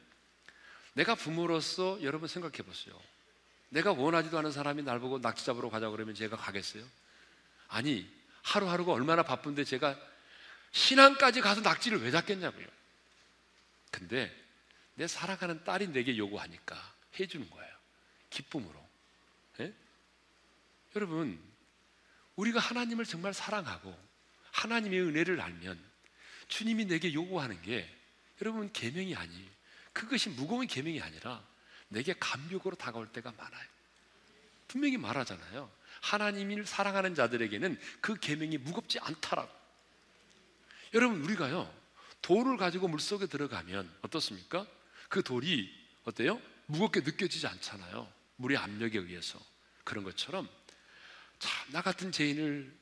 내가 0.92 1.14
부모로서 1.14 1.98
여러분 2.02 2.28
생각해 2.28 2.58
보세요. 2.58 2.94
내가 3.70 3.92
원하지도 3.92 4.38
않은 4.38 4.52
사람이 4.52 4.82
날 4.82 5.00
보고 5.00 5.18
낙지 5.18 5.46
잡으러 5.46 5.70
가자 5.70 5.88
그러면 5.88 6.14
제가 6.14 6.36
가겠어요? 6.36 6.84
아니 7.68 8.06
하루하루가 8.42 8.92
얼마나 8.92 9.22
바쁜데 9.22 9.64
제가 9.64 9.98
신안까지 10.72 11.40
가서 11.40 11.62
낙지를 11.62 12.02
왜 12.02 12.10
잡겠냐고요. 12.10 12.66
근데 13.90 14.30
내 14.94 15.06
사랑하는 15.06 15.64
딸이 15.64 15.88
내게 15.88 16.18
요구하니까 16.18 16.76
해주는 17.18 17.48
거예요. 17.48 17.74
기쁨으로. 18.28 18.85
예? 20.96 21.00
여러분, 21.00 21.38
우리가 22.36 22.58
하나님을 22.58 23.04
정말 23.04 23.34
사랑하고 23.34 23.96
하나님의 24.52 25.00
은혜를 25.00 25.40
알면 25.40 25.78
주님이 26.48 26.86
내게 26.86 27.12
요구하는 27.12 27.60
게 27.62 27.88
여러분 28.40 28.72
계명이 28.72 29.14
아니 29.14 29.50
그것이 29.92 30.30
무거운 30.30 30.66
계명이 30.66 31.00
아니라 31.00 31.42
내게 31.88 32.14
감격으로 32.18 32.76
다가올 32.76 33.08
때가 33.12 33.32
많아요. 33.36 33.68
분명히 34.68 34.96
말하잖아요. 34.96 35.70
하나님을 36.02 36.66
사랑하는 36.66 37.14
자들에게는 37.14 37.78
그 38.00 38.18
계명이 38.18 38.58
무겁지 38.58 38.98
않다라고. 39.00 39.50
여러분 40.94 41.22
우리가요 41.22 41.72
돌을 42.22 42.56
가지고 42.56 42.88
물 42.88 43.00
속에 43.00 43.26
들어가면 43.26 43.90
어떻습니까? 44.02 44.66
그 45.08 45.22
돌이 45.22 45.70
어때요? 46.04 46.40
무겁게 46.66 47.00
느껴지지 47.00 47.46
않잖아요. 47.46 48.10
물의 48.36 48.58
압력에 48.58 48.98
의해서 48.98 49.38
그런 49.84 50.04
것처럼 50.04 50.48
참, 51.38 51.72
나 51.72 51.82
같은 51.82 52.12
죄인을 52.12 52.74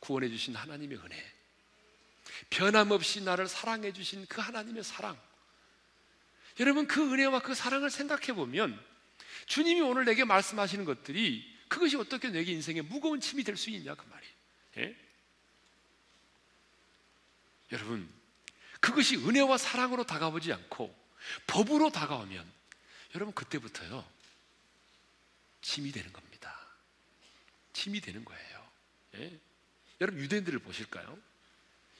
구원해 0.00 0.28
주신 0.28 0.54
하나님의 0.54 0.98
은혜, 0.98 1.32
변함없이 2.50 3.22
나를 3.22 3.48
사랑해 3.48 3.92
주신 3.92 4.26
그 4.26 4.40
하나님의 4.40 4.84
사랑. 4.84 5.20
여러분 6.60 6.86
그 6.86 7.12
은혜와 7.12 7.40
그 7.40 7.54
사랑을 7.54 7.90
생각해 7.90 8.34
보면 8.34 8.78
주님이 9.46 9.80
오늘 9.80 10.04
내게 10.04 10.24
말씀하시는 10.24 10.84
것들이 10.84 11.50
그것이 11.68 11.96
어떻게 11.96 12.28
내게 12.28 12.52
인생에 12.52 12.82
무거운 12.82 13.20
짐이 13.20 13.44
될 13.44 13.56
수 13.56 13.70
있냐 13.70 13.94
그 13.94 14.04
말이에요. 14.06 14.34
예? 14.78 14.96
여러분 17.72 18.12
그것이 18.80 19.16
은혜와 19.16 19.56
사랑으로 19.56 20.04
다가오지 20.04 20.52
않고 20.52 20.94
법으로 21.46 21.90
다가오면 21.90 22.52
여러분 23.14 23.34
그때부터요 23.34 24.06
짐이 25.62 25.92
되는 25.92 26.12
겁니다. 26.12 26.31
짐이 27.82 28.00
되는 28.00 28.24
거예요. 28.24 28.68
예? 29.16 29.40
여러분 30.00 30.20
유대인들을 30.20 30.60
보실까요? 30.60 31.18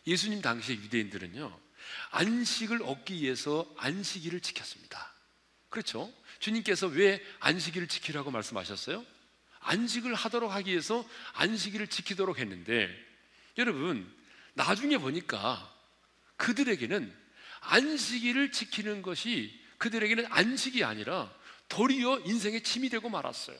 예수님 0.06 0.40
당시의 0.40 0.78
유대인들은요 0.78 1.60
안식을 2.10 2.82
얻기 2.82 3.20
위해서 3.20 3.72
안식일을 3.78 4.40
지켰습니다. 4.40 5.12
그렇죠? 5.68 6.12
주님께서 6.38 6.86
왜 6.86 7.24
안식일을 7.40 7.88
지키라고 7.88 8.30
말씀하셨어요? 8.30 9.04
안식을 9.60 10.14
하도록 10.14 10.52
하기 10.52 10.70
위해서 10.70 11.08
안식일을 11.34 11.88
지키도록 11.88 12.38
했는데 12.38 12.88
여러분 13.58 14.12
나중에 14.54 14.98
보니까 14.98 15.68
그들에게는 16.36 17.12
안식일을 17.60 18.52
지키는 18.52 19.02
것이 19.02 19.60
그들에게는 19.78 20.26
안식이 20.30 20.84
아니라 20.84 21.32
도리어 21.68 22.20
인생의 22.20 22.62
짐이 22.62 22.88
되고 22.88 23.08
말았어요. 23.08 23.58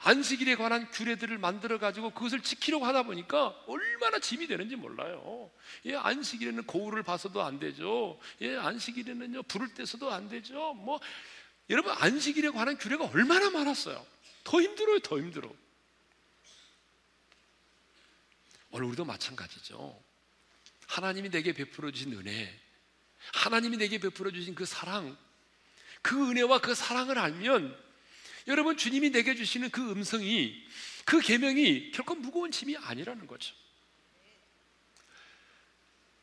안식일에 0.00 0.54
관한 0.56 0.90
규례들을 0.90 1.38
만들어 1.38 1.78
가지고 1.78 2.10
그것을 2.10 2.42
지키려고 2.42 2.86
하다 2.86 3.04
보니까 3.04 3.48
얼마나 3.66 4.18
짐이 4.18 4.46
되는지 4.46 4.76
몰라요. 4.76 5.50
예, 5.86 5.96
안식일에는 5.96 6.66
거울을 6.66 7.02
봐서도 7.02 7.42
안 7.42 7.58
되죠. 7.58 8.18
예, 8.40 8.56
안식일에는요 8.56 9.42
불을 9.44 9.74
떼서도 9.74 10.12
안 10.12 10.28
되죠. 10.28 10.74
뭐 10.74 11.00
여러분 11.70 11.92
안식일에 11.92 12.50
관한 12.50 12.78
규례가 12.78 13.06
얼마나 13.06 13.50
많았어요. 13.50 14.04
더 14.44 14.62
힘들어요, 14.62 15.00
더 15.00 15.18
힘들어. 15.18 15.50
오늘 18.70 18.86
우리도 18.86 19.04
마찬가지죠. 19.04 20.02
하나님이 20.86 21.30
내게 21.30 21.52
베풀어 21.52 21.90
주신 21.90 22.12
은혜, 22.14 22.58
하나님이 23.34 23.76
내게 23.76 23.98
베풀어 23.98 24.30
주신 24.30 24.54
그 24.54 24.64
사랑, 24.64 25.16
그 26.02 26.30
은혜와 26.30 26.60
그 26.60 26.74
사랑을 26.74 27.18
알면 27.18 27.87
여러분 28.48 28.76
주님이 28.76 29.10
내게 29.10 29.34
주시는 29.34 29.70
그 29.70 29.92
음성이 29.92 30.66
그 31.04 31.20
계명이 31.20 31.92
결코 31.92 32.14
무거운 32.14 32.50
짐이 32.50 32.76
아니라는 32.76 33.26
거죠. 33.26 33.54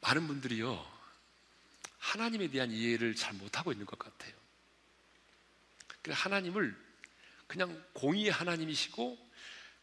많은 0.01 0.27
분들이요 0.27 0.93
하나님에 1.99 2.49
대한 2.49 2.71
이해를 2.71 3.15
잘 3.15 3.33
못하고 3.35 3.71
있는 3.71 3.85
것 3.85 3.97
같아요. 3.97 4.33
하나님을 6.07 6.75
그냥 7.47 7.83
공의의 7.93 8.31
하나님이시고 8.31 9.25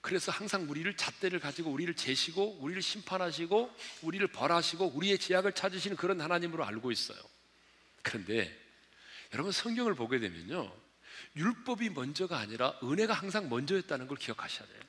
그래서 0.01 0.33
항상 0.33 0.69
우리를 0.69 0.97
잣대를 0.97 1.39
가지고 1.39 1.71
우리를 1.71 1.95
재시고 1.95 2.59
우리를 2.61 2.83
심판하시고 2.83 3.75
우리를 4.03 4.27
벌하시고 4.29 4.93
우리의 4.95 5.19
제약을 5.19 5.53
찾으시는 5.53 5.97
그런 5.97 6.21
하나님으로 6.21 6.65
알고 6.65 6.91
있어요. 6.91 7.19
그런데 8.03 8.57
여러분 9.33 9.53
성경을 9.53 9.95
보게 9.95 10.19
되면요. 10.19 10.82
율법이 11.37 11.91
먼저가 11.91 12.39
아니라 12.39 12.79
은혜가 12.83 13.13
항상 13.15 13.49
먼저였다는 13.49 14.07
걸 14.07 14.17
기억하셔야 14.17 14.67
돼요. 14.67 14.81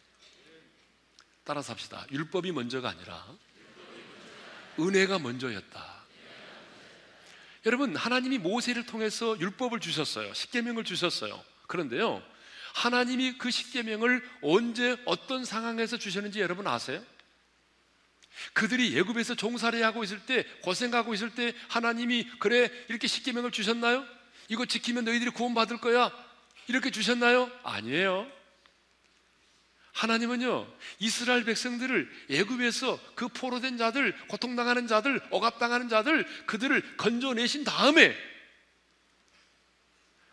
따라서 1.43 1.73
합시다. 1.73 2.05
율법이 2.11 2.51
먼저가 2.51 2.89
아니라 2.89 3.25
은혜가 4.79 5.19
먼저였다. 5.19 6.03
여러분, 7.65 7.95
하나님이 7.95 8.39
모세를 8.39 8.85
통해서 8.85 9.39
율법을 9.39 9.79
주셨어요. 9.79 10.33
십계명을 10.33 10.83
주셨어요. 10.83 11.43
그런데요. 11.67 12.21
하나님이 12.73 13.37
그 13.37 13.51
십계명을 13.51 14.27
언제 14.41 14.97
어떤 15.05 15.45
상황에서 15.45 15.97
주셨는지 15.97 16.41
여러분 16.41 16.67
아세요? 16.67 17.03
그들이 18.53 18.95
예굽에서 18.97 19.35
종살이 19.35 19.81
하고 19.81 20.03
있을 20.03 20.25
때 20.25 20.43
고생하고 20.63 21.13
있을 21.13 21.35
때 21.35 21.53
하나님이 21.69 22.27
그래 22.39 22.69
이렇게 22.89 23.07
십계명을 23.07 23.51
주셨나요? 23.51 24.05
이거 24.49 24.65
지키면 24.65 25.05
너희들이 25.05 25.31
구원받을 25.31 25.77
거야. 25.77 26.11
이렇게 26.67 26.91
주셨나요? 26.91 27.51
아니에요. 27.63 28.31
하나님은요 29.93 30.67
이스라엘 30.99 31.43
백성들을 31.45 32.09
애굽에서 32.31 32.99
그 33.15 33.27
포로된 33.27 33.77
자들, 33.77 34.17
고통당하는 34.27 34.87
자들, 34.87 35.21
억압당하는 35.29 35.87
자들 35.87 36.25
그들을 36.47 36.97
건져내신 36.97 37.63
다음에 37.63 38.15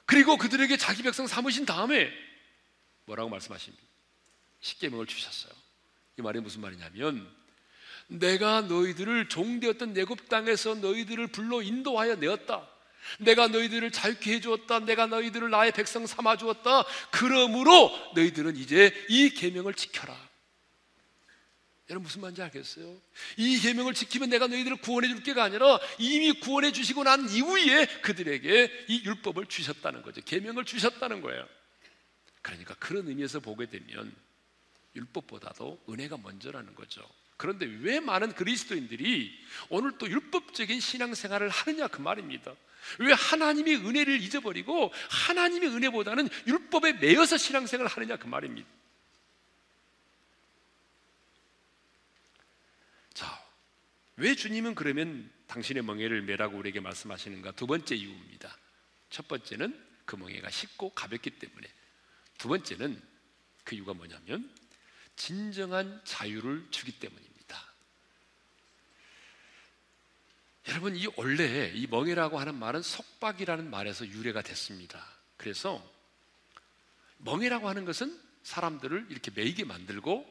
그리고 0.07 0.37
그들에게 0.39 0.77
자기 0.77 1.03
백성 1.03 1.27
삼으신 1.27 1.67
다음에 1.67 2.11
뭐라고 3.05 3.29
말씀하십니까? 3.29 3.85
십계명을 4.61 5.07
주셨어요. 5.07 5.53
이 6.19 6.23
말이 6.23 6.41
무슨 6.41 6.63
말이냐면 6.63 7.31
내가 8.09 8.63
너희들을 8.63 9.29
종되었던 9.29 9.93
내굽 9.93 10.29
땅에서 10.29 10.75
너희들을 10.75 11.29
불러 11.29 11.63
인도하여 11.63 12.17
내었다. 12.17 12.67
내가 13.19 13.49
너희들을 13.49 13.91
자유케 13.91 14.35
해주었다. 14.35 14.81
내가 14.81 15.07
너희들을 15.07 15.51
나의 15.51 15.73
백성 15.73 16.07
삼아 16.07 16.37
주었다. 16.37 16.85
그러므로 17.11 17.91
너희들은 18.15 18.57
이제 18.57 18.93
이 19.09 19.31
계명을 19.31 19.75
지켜라. 19.75 20.31
여러분 21.91 22.05
무슨 22.05 22.21
말인지 22.21 22.41
알겠어요? 22.43 22.97
이 23.37 23.59
계명을 23.59 23.95
지키면 23.95 24.31
내가 24.31 24.47
너희들을 24.47 24.77
구원해 24.77 25.09
줄 25.09 25.25
게가 25.25 25.43
아니라 25.43 25.81
이미 25.99 26.33
구원해 26.33 26.71
주시고 26.71 27.03
난 27.03 27.29
이후에 27.29 27.87
그들에게 28.03 28.87
이 28.89 29.03
율법을 29.05 29.47
주셨다는 29.47 30.03
거죠. 30.03 30.23
계명을 30.25 30.65
주셨다는 30.65 31.21
거예요. 31.21 31.45
그러니까 32.43 32.75
그런 32.75 33.09
의미에서 33.09 33.41
보게 33.41 33.67
되면 33.67 34.15
율법보다도 34.95 35.85
은혜가 35.89 36.19
먼저라는 36.19 36.77
거죠. 36.77 37.03
그런데 37.37 37.67
왜 37.67 38.01
많은 38.01 38.35
그리스도인들이 38.35 39.37
오늘 39.69 39.99
또 39.99 40.09
율법적인 40.09 40.79
신앙생활을 40.79 41.49
하느냐 41.49 41.89
그 41.89 42.01
말입니다. 42.01 42.55
왜 42.99 43.13
하나님의 43.13 43.77
은혜를 43.77 44.21
잊어버리고 44.21 44.93
하나님의 45.11 45.71
은혜보다는 45.71 46.29
율법에 46.47 46.95
매여서 46.95 47.37
신앙생활을 47.37 47.91
하느냐 47.91 48.17
그 48.17 48.27
말입니다. 48.27 48.69
자, 53.15 53.45
왜 54.17 54.35
주님은 54.35 54.75
그러면 54.75 55.31
당신의 55.47 55.83
멍에를 55.83 56.23
매라고 56.23 56.59
우리에게 56.59 56.81
말씀하시는가? 56.81 57.53
두 57.53 57.67
번째 57.67 57.95
이유입니다. 57.95 58.57
첫 59.11 59.27
번째는 59.29 59.79
그 60.05 60.17
멍에가 60.17 60.51
쉽고 60.51 60.91
가볍기 60.91 61.31
때문에. 61.31 61.69
두 62.39 62.49
번째는 62.49 63.01
그 63.65 63.75
이유가 63.75 63.93
뭐냐면 63.93 64.51
진정한 65.17 66.01
자유를 66.05 66.67
주기 66.71 66.93
때문입니다. 66.93 67.30
여러분 70.71 70.95
이 70.95 71.07
원래 71.17 71.73
이 71.75 71.89
멍이라고 71.89 72.39
하는 72.39 72.55
말은 72.55 72.83
속박이라는 72.83 73.71
말에서 73.71 74.07
유래가 74.07 74.41
됐습니다. 74.41 75.05
그래서 75.37 75.85
멍이라고 77.19 77.69
하는 77.69 77.85
것은 77.85 78.19
사람들을 78.45 79.09
이렇게 79.11 79.33
매이게 79.35 79.65
만들고 79.65 80.25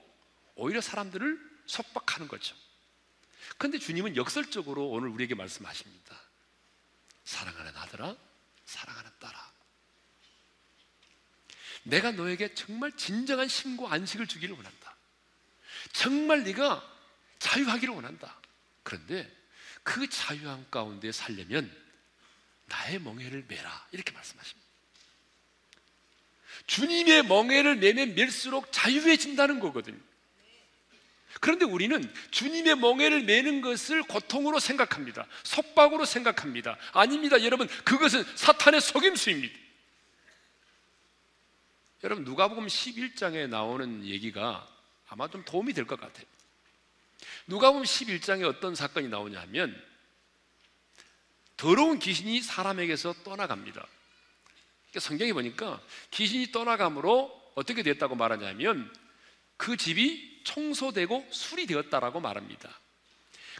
오히려 0.55 0.79
사람들을 0.79 1.37
속박하는 1.65 2.29
거죠. 2.29 2.55
그런데 3.57 3.79
주님은 3.79 4.15
역설적으로 4.15 4.89
오늘 4.89 5.09
우리에게 5.09 5.35
말씀하십니다. 5.35 6.17
사랑하는 7.25 7.75
아들아, 7.75 8.15
사랑하는 8.65 9.11
딸아. 9.19 9.51
내가 11.83 12.11
너에게 12.11 12.53
정말 12.53 12.95
진정한 12.95 13.49
쉼과 13.49 13.91
안식을 13.91 14.27
주기를 14.27 14.55
원한다. 14.55 14.95
정말 15.91 16.43
네가 16.43 16.81
자유하기를 17.39 17.93
원한다. 17.93 18.39
그런데 18.83 19.38
그 19.89 20.07
자유함 20.07 20.67
가운데 20.69 21.11
살려면 21.11 21.75
나의 22.67 22.99
멍해를 22.99 23.45
매라. 23.47 23.87
이렇게 23.91 24.11
말씀하십니다. 24.11 24.69
주님의 26.67 27.23
멍해를 27.23 27.77
매면 27.77 28.13
맬수록 28.13 28.71
자유해진다는 28.71 29.59
거거든요. 29.59 29.97
그런데 31.41 31.65
우리는 31.65 32.13
주님의 32.29 32.75
멍해를 32.75 33.23
매는 33.23 33.61
것을 33.61 34.03
고통으로 34.03 34.59
생각합니다. 34.59 35.25
속박으로 35.41 36.05
생각합니다. 36.05 36.77
아닙니다. 36.91 37.43
여러분, 37.43 37.67
그것은 37.83 38.23
사탄의 38.35 38.81
속임수입니다. 38.81 39.57
여러분, 42.03 42.25
누가복음 42.25 42.67
11장에 42.67 43.49
나오는 43.49 44.05
얘기가 44.05 44.67
아마 45.07 45.27
좀 45.27 45.43
도움이 45.45 45.73
될 45.73 45.87
것 45.87 45.99
같아요. 45.99 46.27
누가복음 47.47 47.83
11장에 47.83 48.43
어떤 48.43 48.75
사건이 48.75 49.09
나오냐면 49.09 49.81
더러운 51.57 51.99
귀신이 51.99 52.41
사람에게서 52.41 53.15
떠나갑니다. 53.23 53.85
그러니까 54.89 54.99
성경에 54.99 55.33
보니까 55.33 55.81
귀신이 56.11 56.51
떠나감으로 56.51 57.51
어떻게 57.55 57.83
됐다고 57.83 58.15
말하냐면 58.15 58.93
그 59.57 59.75
집이 59.75 60.41
청소되고 60.45 61.27
술이 61.31 61.67
되었다라고 61.67 62.21
말합니다. 62.21 62.79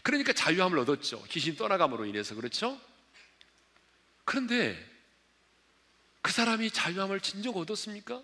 그러니까 0.02 0.32
자유함을 0.32 0.78
얻었죠. 0.78 1.22
귀신 1.28 1.56
떠나감으로 1.56 2.06
인해서 2.06 2.34
그렇죠? 2.34 2.80
그런데 4.24 4.82
그 6.22 6.32
사람이 6.32 6.70
자유함을 6.70 7.20
진정 7.20 7.56
얻었습니까? 7.56 8.22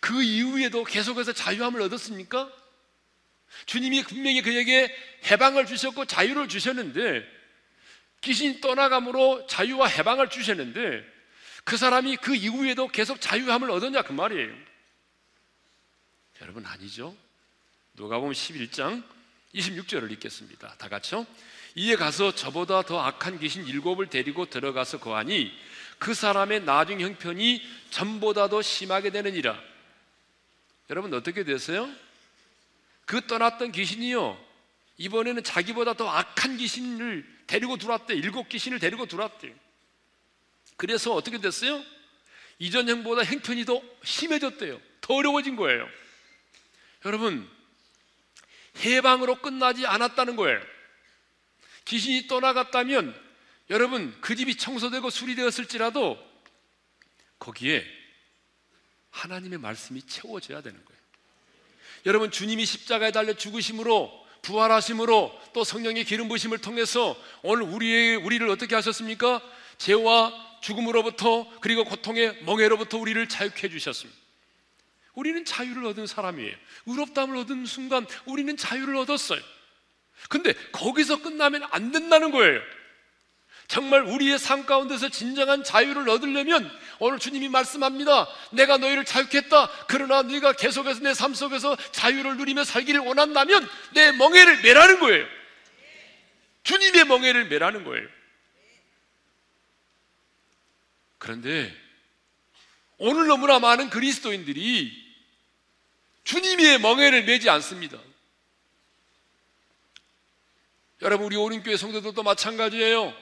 그 0.00 0.22
이후에도 0.22 0.84
계속해서 0.84 1.32
자유함을 1.32 1.80
얻었습니까? 1.82 2.52
주님이 3.66 4.02
분명히 4.02 4.42
그에게 4.42 4.94
해방을 5.30 5.66
주셨고 5.66 6.04
자유를 6.04 6.48
주셨는데 6.48 7.24
귀신이 8.20 8.60
떠나감으로 8.60 9.46
자유와 9.46 9.88
해방을 9.88 10.30
주셨는데 10.30 11.04
그 11.64 11.76
사람이 11.76 12.16
그 12.16 12.34
이후에도 12.34 12.88
계속 12.88 13.20
자유함을 13.20 13.70
얻었냐 13.70 14.02
그 14.02 14.12
말이에요. 14.12 14.54
여러분 16.42 16.66
아니죠? 16.66 17.16
누가 17.94 18.18
보면 18.18 18.34
11장 18.34 19.02
26절을 19.54 20.10
읽겠습니다. 20.12 20.74
다 20.78 20.88
같이요. 20.88 21.26
이에 21.76 21.96
가서 21.96 22.34
저보다 22.34 22.82
더 22.82 23.00
악한 23.00 23.38
귀신 23.40 23.66
일곱을 23.66 24.08
데리고 24.08 24.48
들어가서 24.48 25.00
거하니 25.00 25.52
그 25.98 26.12
사람의 26.12 26.64
나중 26.64 27.00
형편이 27.00 27.62
전보다 27.90 28.48
더 28.48 28.62
심하게 28.62 29.10
되느니라. 29.10 29.58
여러분 30.90 31.14
어떻게 31.14 31.44
됐어요? 31.44 31.88
그 33.04 33.26
떠났던 33.26 33.72
귀신이요. 33.72 34.42
이번에는 34.96 35.42
자기보다 35.42 35.94
더 35.94 36.08
악한 36.08 36.56
귀신을 36.56 37.26
데리고 37.46 37.76
들어왔대. 37.76 38.14
일곱 38.14 38.48
귀신을 38.48 38.78
데리고 38.78 39.06
들어왔대. 39.06 39.54
그래서 40.76 41.12
어떻게 41.12 41.38
됐어요? 41.38 41.82
이전 42.58 42.88
형보다 42.88 43.22
행편이 43.22 43.64
더 43.64 43.82
심해졌대요. 44.02 44.80
더 45.00 45.14
어려워진 45.14 45.56
거예요. 45.56 45.86
여러분, 47.04 47.48
해방으로 48.84 49.36
끝나지 49.40 49.86
않았다는 49.86 50.36
거예요. 50.36 50.60
귀신이 51.84 52.26
떠나갔다면 52.26 53.22
여러분 53.70 54.18
그 54.20 54.36
집이 54.36 54.56
청소되고 54.56 55.10
수리되었을지라도 55.10 56.18
거기에 57.38 57.84
하나님의 59.10 59.58
말씀이 59.58 60.02
채워져야 60.02 60.62
되는 60.62 60.82
거예요. 60.84 60.93
여러분 62.06 62.30
주님이 62.30 62.66
십자가에 62.66 63.10
달려 63.12 63.34
죽으심으로 63.34 64.24
부활하심으로 64.42 65.40
또 65.54 65.64
성령의 65.64 66.04
기름 66.04 66.28
부심을 66.28 66.58
통해서 66.58 67.16
오늘 67.42 67.62
우리의 67.64 68.16
우리를 68.16 68.46
어떻게 68.48 68.74
하셨습니까? 68.74 69.40
죄와 69.78 70.58
죽음으로부터 70.60 71.50
그리고 71.60 71.84
고통의 71.84 72.44
멍해로부터 72.44 72.98
우리를 72.98 73.26
자유케 73.28 73.66
해 73.66 73.70
주셨습니다. 73.70 74.18
우리는 75.14 75.44
자유를 75.44 75.86
얻은 75.86 76.06
사람이에요. 76.06 76.54
의롭다함을 76.86 77.36
얻은 77.38 77.66
순간 77.66 78.06
우리는 78.26 78.56
자유를 78.56 78.96
얻었어요. 78.96 79.40
근데 80.28 80.52
거기서 80.72 81.22
끝나면 81.22 81.66
안 81.70 81.92
된다는 81.92 82.30
거예요. 82.30 82.60
정말 83.66 84.02
우리의 84.02 84.38
삶 84.38 84.66
가운데서 84.66 85.08
진정한 85.08 85.64
자유를 85.64 86.08
얻으려면 86.08 86.70
오늘 86.98 87.18
주님이 87.18 87.48
말씀합니다. 87.48 88.28
내가 88.52 88.76
너희를 88.76 89.04
자유했다. 89.04 89.86
그러나 89.88 90.22
네가 90.22 90.52
계속해서 90.52 91.00
내 91.00 91.14
삶 91.14 91.34
속에서 91.34 91.76
자유를 91.92 92.36
누리며 92.36 92.64
살기를 92.64 93.00
원한다면 93.00 93.68
내 93.92 94.12
멍에를 94.12 94.62
매라는 94.62 95.00
거예요. 95.00 95.26
주님의 96.62 97.04
멍에를 97.04 97.48
매라는 97.48 97.84
거예요. 97.84 98.06
그런데 101.18 101.74
오늘 102.98 103.26
너무나 103.26 103.58
많은 103.58 103.90
그리스도인들이 103.90 105.04
주님의 106.24 106.80
멍에를 106.80 107.24
매지 107.24 107.48
않습니다. 107.50 107.98
여러분 111.02 111.26
우리 111.26 111.36
오른교회 111.36 111.76
성도들도 111.76 112.22
마찬가지예요. 112.22 113.14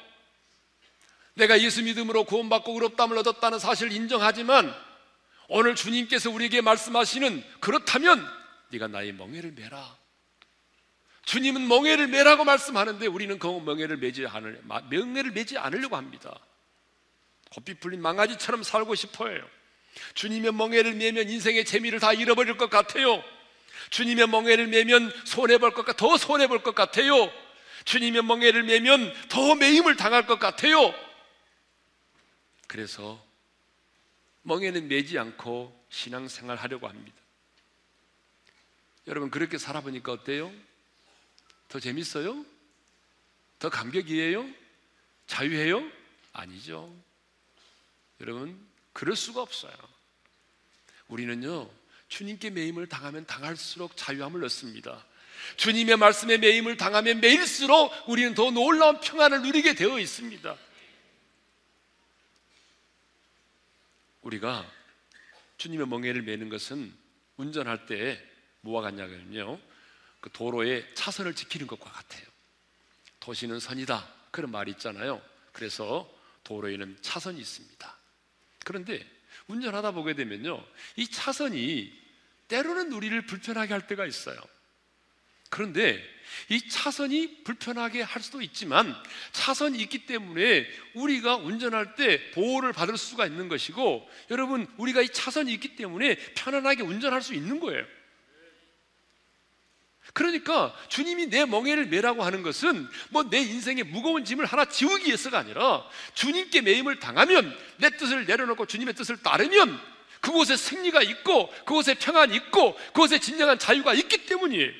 내가 1.34 1.60
예수 1.60 1.82
믿음으로 1.82 2.24
구원받고 2.24 2.72
의롭담을 2.72 3.16
얻었다는 3.18 3.58
사실을 3.58 3.92
인정하지만 3.92 4.74
오늘 5.48 5.74
주님께서 5.74 6.30
우리에게 6.30 6.60
말씀하시는 6.60 7.42
그렇다면 7.60 8.26
네가 8.70 8.88
나의 8.88 9.12
멍에를 9.12 9.52
매라. 9.52 9.96
주님은 11.24 11.68
멍에를 11.68 12.08
매라고 12.08 12.44
말씀하는데 12.44 13.06
우리는 13.06 13.38
그 13.38 13.46
멍에를 13.46 13.96
매지 13.98 14.26
않을 14.26 14.60
멍에를 14.64 15.30
매지 15.30 15.56
않으려고 15.56 15.96
합니다. 15.96 16.38
고삐 17.50 17.74
풀린 17.74 18.00
망아지처럼 18.02 18.62
살고 18.62 18.94
싶어요. 18.94 19.42
주님의 20.14 20.52
멍에를 20.52 20.94
매면 20.94 21.28
인생의 21.28 21.64
재미를 21.64 22.00
다 22.00 22.12
잃어버릴 22.12 22.56
것 22.56 22.70
같아요. 22.70 23.22
주님의 23.90 24.26
멍에를 24.28 24.66
매면 24.68 25.12
손해 25.24 25.58
볼 25.58 25.72
것, 25.72 25.84
더 25.96 26.16
손해 26.16 26.46
볼 26.46 26.60
것 26.62 26.74
같아요. 26.74 27.30
주님의 27.84 28.22
멍에를 28.22 28.62
매면 28.62 29.12
더 29.28 29.54
매임을 29.54 29.96
당할 29.96 30.26
것 30.26 30.38
같아요. 30.38 30.94
그래서 32.72 33.22
멍에는 34.44 34.88
매지 34.88 35.18
않고 35.18 35.78
신앙생활 35.90 36.56
하려고 36.56 36.88
합니다. 36.88 37.14
여러분, 39.06 39.30
그렇게 39.30 39.58
살아보니까 39.58 40.10
어때요? 40.10 40.50
더 41.68 41.78
재밌어요? 41.78 42.46
더 43.58 43.68
감격이에요? 43.68 44.48
자유해요? 45.26 45.86
아니죠. 46.32 46.90
여러분, 48.22 48.58
그럴 48.94 49.16
수가 49.16 49.42
없어요. 49.42 49.74
우리는요, 51.08 51.70
주님께 52.08 52.48
매임을 52.48 52.88
당하면 52.88 53.26
당할수록 53.26 53.98
자유함을 53.98 54.42
얻습니다. 54.44 55.04
주님의 55.58 55.98
말씀에 55.98 56.38
매임을 56.38 56.78
당하면 56.78 57.20
매일수록 57.20 57.92
우리는 58.08 58.32
더 58.32 58.50
놀라운 58.50 58.98
평안을 58.98 59.42
누리게 59.42 59.74
되어 59.74 59.98
있습니다. 59.98 60.56
우리가 64.22 64.70
주님의 65.58 65.86
멍에를 65.86 66.22
매는 66.22 66.48
것은 66.48 66.92
운전할 67.36 67.86
때 67.86 68.22
뭐와 68.62 68.82
같냐면요. 68.82 69.60
그 70.20 70.30
도로에 70.32 70.94
차선을 70.94 71.34
지키는 71.34 71.66
것과 71.66 71.90
같아요. 71.90 72.24
도시는 73.20 73.60
선이다. 73.60 74.08
그런 74.30 74.50
말이 74.50 74.70
있잖아요. 74.72 75.22
그래서 75.52 76.12
도로에는 76.44 76.98
차선이 77.02 77.40
있습니다. 77.40 77.96
그런데 78.64 79.06
운전하다 79.48 79.92
보게 79.92 80.14
되면요. 80.14 80.64
이 80.96 81.08
차선이 81.08 81.92
때로는 82.48 82.92
우리를 82.92 83.26
불편하게 83.26 83.72
할 83.72 83.86
때가 83.86 84.06
있어요. 84.06 84.40
그런데 85.50 86.02
이 86.48 86.68
차선이 86.68 87.42
불편하게 87.44 88.02
할 88.02 88.22
수도 88.22 88.42
있지만 88.42 88.94
차선이 89.32 89.78
있기 89.80 90.06
때문에 90.06 90.66
우리가 90.94 91.36
운전할 91.36 91.94
때 91.94 92.30
보호를 92.32 92.72
받을 92.72 92.96
수가 92.96 93.26
있는 93.26 93.48
것이고 93.48 94.08
여러분 94.30 94.66
우리가 94.76 95.02
이 95.02 95.08
차선이 95.08 95.52
있기 95.54 95.76
때문에 95.76 96.16
편안하게 96.34 96.82
운전할 96.82 97.22
수 97.22 97.34
있는 97.34 97.60
거예요. 97.60 97.84
그러니까 100.14 100.74
주님이 100.88 101.26
내 101.28 101.46
멍에를 101.46 101.86
매라고 101.86 102.22
하는 102.22 102.42
것은 102.42 102.88
뭐 103.10 103.22
내 103.22 103.38
인생의 103.38 103.84
무거운 103.84 104.24
짐을 104.24 104.44
하나 104.44 104.64
지우기 104.66 105.06
위해서가 105.06 105.38
아니라 105.38 105.88
주님께 106.14 106.60
매임을 106.60 106.98
당하면 106.98 107.56
내 107.78 107.88
뜻을 107.90 108.26
내려놓고 108.26 108.66
주님의 108.66 108.94
뜻을 108.94 109.22
따르면 109.22 109.80
그곳에 110.20 110.56
승리가 110.56 111.02
있고 111.02 111.48
그곳에 111.64 111.94
평안이 111.94 112.34
있고 112.36 112.74
그곳에 112.88 113.18
진정한 113.18 113.58
자유가 113.58 113.94
있기 113.94 114.26
때문이에요. 114.26 114.70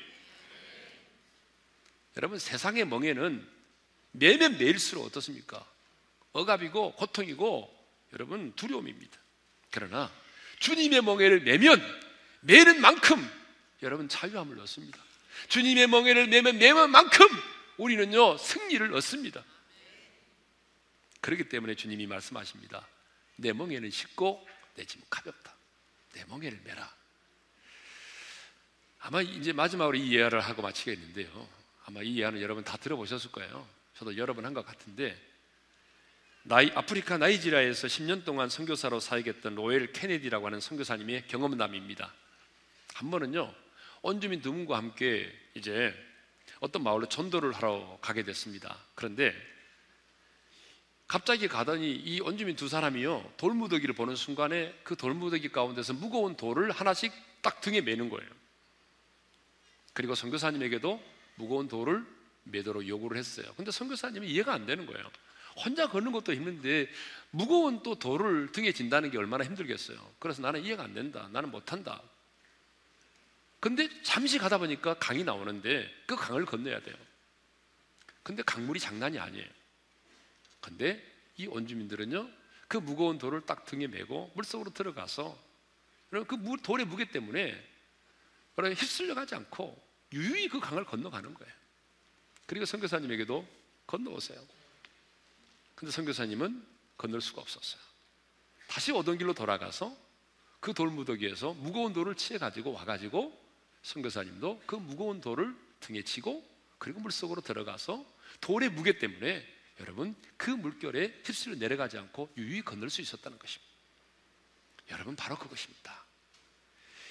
여러분 2.17 2.39
세상의 2.39 2.85
멍에는 2.85 3.47
매면 4.11 4.57
매일수록 4.57 5.05
어떻습니까? 5.05 5.65
억압이고 6.33 6.93
고통이고 6.93 7.83
여러분 8.13 8.53
두려움입니다. 8.55 9.17
그러나 9.71 10.11
주님의 10.59 11.01
멍에를 11.01 11.41
매면 11.41 11.81
매는 12.41 12.81
만큼 12.81 13.17
여러분 13.81 14.07
자유함을 14.07 14.59
얻습니다. 14.59 14.99
주님의 15.47 15.87
멍에를 15.87 16.27
매면 16.27 16.57
매면 16.57 16.91
만큼 16.91 17.27
우리는요 17.77 18.37
승리를 18.37 18.93
얻습니다. 18.93 19.43
그렇기 21.21 21.49
때문에 21.49 21.75
주님이 21.75 22.05
말씀하십니다. 22.05 22.87
내 23.37 23.53
멍에는 23.53 23.89
쉽고 23.89 24.47
내 24.75 24.85
짐은 24.85 25.05
가볍다. 25.09 25.55
내 26.13 26.23
멍에를 26.25 26.61
매라. 26.63 26.93
아마 28.99 29.21
이제 29.21 29.51
마지막으로 29.51 29.97
이 29.97 30.15
예화를 30.15 30.39
하고 30.39 30.61
마치겠는데요. 30.61 31.62
아마 31.85 32.01
이 32.01 32.19
예화는 32.19 32.41
여러분 32.41 32.63
다 32.63 32.77
들어보셨을 32.77 33.31
거예요. 33.31 33.67
저도 33.97 34.17
여러 34.17 34.33
번 34.33 34.45
한 34.45 34.53
것 34.53 34.65
같은데 34.65 35.17
나이, 36.43 36.69
아프리카 36.75 37.17
나이지리아에서 37.17 37.87
10년 37.87 38.25
동안 38.25 38.49
선교사로 38.49 38.99
사역했던 38.99 39.55
로엘 39.55 39.93
케네디라고 39.93 40.45
하는 40.45 40.59
선교사님의 40.59 41.27
경험담입니다. 41.27 42.13
한 42.95 43.11
번은요 43.11 43.53
원주민 44.01 44.41
두 44.41 44.51
분과 44.51 44.77
함께 44.77 45.31
이제 45.55 45.93
어떤 46.59 46.83
마을로 46.83 47.07
전도를 47.07 47.53
하러 47.53 47.97
가게 48.01 48.23
됐습니다. 48.23 48.77
그런데 48.95 49.33
갑자기 51.07 51.47
가더니 51.47 51.91
이 51.91 52.19
원주민 52.21 52.55
두 52.55 52.67
사람이요 52.67 53.33
돌무더기를 53.37 53.95
보는 53.95 54.15
순간에 54.15 54.73
그 54.83 54.95
돌무더기 54.95 55.49
가운데서 55.49 55.93
무거운 55.93 56.35
돌을 56.35 56.71
하나씩 56.71 57.13
딱 57.41 57.61
등에 57.61 57.81
매는 57.81 58.09
거예요. 58.09 58.29
그리고 59.93 60.15
선교사님에게도 60.15 61.12
무거운 61.35 61.67
돌을 61.67 62.05
매도록 62.43 62.87
요구를 62.87 63.17
했어요. 63.17 63.51
근데 63.55 63.71
선교사님이 63.71 64.27
이해가 64.29 64.53
안 64.53 64.65
되는 64.65 64.85
거예요. 64.85 65.09
혼자 65.55 65.87
걷는 65.87 66.11
것도 66.11 66.33
힘든데 66.33 66.89
무거운 67.31 67.83
또 67.83 67.95
돌을 67.95 68.51
등에 68.51 68.71
진다는 68.71 69.11
게 69.11 69.17
얼마나 69.17 69.43
힘들겠어요. 69.43 69.97
그래서 70.19 70.41
나는 70.41 70.63
이해가 70.63 70.83
안 70.83 70.93
된다. 70.93 71.29
나는 71.31 71.51
못한다. 71.51 72.01
근데 73.59 73.87
잠시 74.01 74.37
가다 74.37 74.57
보니까 74.57 74.95
강이 74.95 75.23
나오는데 75.23 75.89
그 76.05 76.15
강을 76.15 76.45
건너야 76.45 76.81
돼요. 76.81 76.95
근데 78.23 78.43
강물이 78.43 78.79
장난이 78.79 79.19
아니에요. 79.19 79.47
근데 80.59 81.01
이 81.37 81.47
원주민들은요, 81.47 82.29
그 82.67 82.77
무거운 82.77 83.17
돌을 83.17 83.41
딱 83.45 83.65
등에 83.65 83.87
메고 83.87 84.31
물속으로 84.35 84.71
들어가서 84.71 85.37
그 86.09 86.37
돌의 86.61 86.85
무게 86.85 87.05
때문에 87.05 87.55
휩쓸려 88.57 89.15
가지 89.15 89.35
않고 89.35 89.92
유유히 90.13 90.47
그 90.47 90.59
강을 90.59 90.85
건너가는 90.85 91.33
거예요. 91.33 91.53
그리고 92.45 92.65
선교사님에게도 92.65 93.47
건너오세요. 93.87 94.39
근데 95.75 95.91
선교사님은 95.91 96.65
건널 96.97 97.19
수가 97.19 97.41
없었어요. 97.41 97.81
다시 98.67 98.91
오던 98.91 99.17
길로 99.17 99.33
돌아가서 99.33 99.95
그 100.59 100.73
돌무더기에서 100.73 101.53
무거운 101.55 101.91
돌을 101.93 102.15
치해 102.15 102.39
가지고 102.39 102.71
와 102.71 102.85
가지고 102.85 103.37
선교사님도 103.81 104.63
그 104.65 104.75
무거운 104.75 105.19
돌을 105.19 105.53
등에 105.81 106.03
치고 106.03 106.47
그리고 106.77 107.01
물속으로 107.01 107.41
들어가서 107.41 108.05
돌의 108.39 108.69
무게 108.69 108.97
때문에 108.97 109.45
여러분 109.79 110.15
그 110.37 110.49
물결에 110.49 111.21
휩쓸려 111.25 111.55
내려가지 111.57 111.97
않고 111.97 112.29
유유히 112.37 112.61
건널 112.61 112.89
수 112.89 113.01
있었다는 113.01 113.37
것입니다. 113.39 113.73
여러분 114.91 115.15
바로 115.15 115.37
그것입니다. 115.37 116.05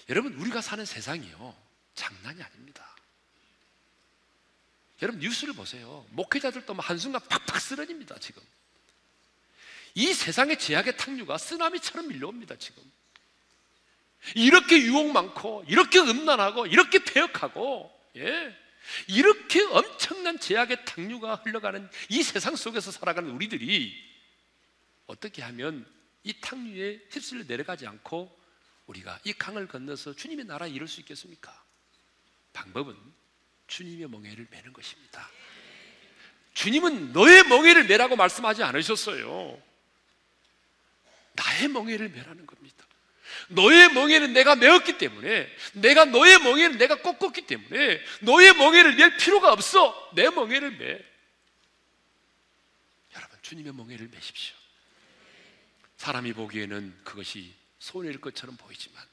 여러분 0.09 0.35
우리가 0.35 0.61
사는 0.61 0.85
세상이요 0.85 1.72
장난이 1.95 2.43
아닙니다. 2.43 2.97
여러분 5.03 5.21
뉴스를 5.21 5.55
보세요. 5.55 6.07
목회자들도 6.11 6.75
한순간 6.75 7.21
팍팍 7.29 7.61
쓰러집니다, 7.61 8.19
지금. 8.19 8.43
이 9.95 10.15
세상의 10.15 10.59
제약의 10.59 10.97
탕류가 10.97 11.39
쓰나미처럼 11.39 12.09
밀려옵니다, 12.09 12.57
지금. 12.57 12.83
이렇게 14.37 14.79
유혹 14.79 15.11
많고, 15.11 15.65
이렇게 15.67 15.99
음란하고, 15.99 16.67
이렇게 16.67 17.03
폐역하고, 17.05 17.93
예. 18.17 18.57
이렇게 19.09 19.63
엄청난 19.65 20.39
제약의 20.39 20.85
탕류가 20.85 21.37
흘러가는 21.37 21.89
이 22.09 22.23
세상 22.23 22.57
속에서 22.57 22.91
살아가는 22.91 23.29
우리들이 23.31 23.95
어떻게 25.07 25.43
하면 25.43 25.87
이 26.25 26.41
탕류에 26.41 27.09
휩쓸려 27.11 27.45
내려가지 27.47 27.87
않고 27.87 28.37
우리가 28.87 29.19
이 29.25 29.33
강을 29.33 29.69
건너서 29.69 30.15
주님의 30.15 30.47
나라에 30.47 30.71
이룰 30.71 30.89
수 30.89 31.01
있겠습니까? 31.01 31.62
방법은 32.53 32.97
주님의 33.67 34.09
멍에를 34.09 34.47
매는 34.51 34.73
것입니다. 34.73 35.29
주님은 36.55 37.13
너의 37.13 37.45
멍에를 37.45 37.85
매라고 37.85 38.17
말씀하지 38.17 38.63
않으셨어요. 38.63 39.61
나의 41.35 41.69
멍에를 41.69 42.11
매라는 42.11 42.47
겁니다. 42.47 42.87
너의 43.49 43.89
멍에는 43.93 44.33
내가 44.33 44.55
메었기 44.55 44.99
때문에 44.99 45.49
내가 45.75 46.05
너의 46.05 46.39
멍에를 46.39 46.79
내가 46.79 46.97
꺾었기 46.97 47.47
때문에 47.47 48.01
너의 48.21 48.55
멍에를 48.55 48.97
낼 48.97 49.17
필요가 49.17 49.53
없어. 49.53 50.11
내 50.15 50.29
멍에를 50.29 50.73
매. 50.73 51.01
여러분 53.15 53.39
주님의 53.43 53.73
멍에를 53.73 54.09
매십시오. 54.09 54.55
사람이 55.97 56.33
보기에는 56.33 56.99
그것이 57.05 57.55
손해일 57.79 58.21
것처럼 58.21 58.57
보이지만 58.57 59.12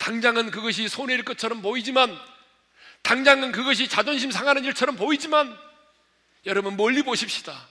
당장은 0.00 0.50
그것이 0.50 0.88
손해일 0.88 1.24
것처럼 1.24 1.60
보이지만 1.60 2.18
당장은 3.02 3.52
그것이 3.52 3.86
자존심 3.86 4.30
상하는 4.30 4.64
일처럼 4.64 4.96
보이지만 4.96 5.56
여러분 6.46 6.76
멀리 6.76 7.02
보십시다. 7.02 7.68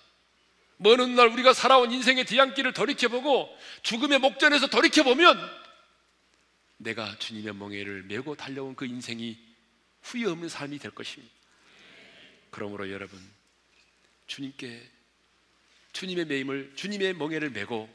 먼 0.77 0.99
훗날 0.99 1.27
우리가 1.27 1.53
살아온 1.53 1.91
인생의 1.91 2.25
뒤안길을 2.25 2.73
돌이켜보고 2.73 3.49
죽음의 3.81 4.19
목전에서 4.19 4.67
돌이켜보면 4.67 5.37
내가 6.77 7.17
주님의 7.17 7.53
멍에를 7.55 8.03
메고 8.03 8.35
달려온 8.35 8.75
그 8.75 8.85
인생이 8.85 9.37
후회 10.03 10.25
없는 10.25 10.49
삶이 10.49 10.77
될 10.77 10.91
것입니다. 10.91 11.33
그러므로 12.51 12.91
여러분 12.91 13.19
주님께 14.27 14.87
주님의 15.93 16.25
매임을 16.25 16.73
주님의 16.75 17.15
멍에를 17.15 17.49
메고 17.49 17.89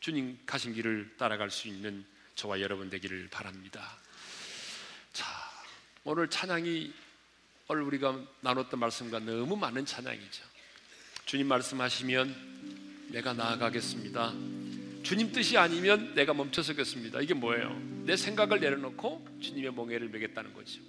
주님 0.00 0.38
가신 0.44 0.74
길을 0.74 1.14
따라갈 1.16 1.50
수 1.50 1.68
있는 1.68 2.04
저와 2.36 2.60
여러분 2.60 2.88
되기를 2.90 3.28
바랍니다. 3.30 3.96
자, 5.12 5.26
오늘 6.04 6.28
찬양이 6.28 6.92
오늘 7.68 7.82
우리가 7.82 8.20
나눴던 8.42 8.78
말씀과 8.78 9.18
너무 9.20 9.56
많은 9.56 9.84
찬양이죠. 9.84 10.44
주님 11.24 11.48
말씀하시면 11.48 13.08
내가 13.08 13.32
나아가겠습니다. 13.32 14.32
주님 15.02 15.32
뜻이 15.32 15.56
아니면 15.56 16.14
내가 16.14 16.34
멈춰서겠습니다. 16.34 17.20
이게 17.22 17.34
뭐예요? 17.34 17.74
내 18.04 18.16
생각을 18.16 18.60
내려놓고 18.60 19.26
주님의 19.40 19.72
멍에를 19.72 20.08
매겠다는 20.10 20.52
거죠. 20.54 20.80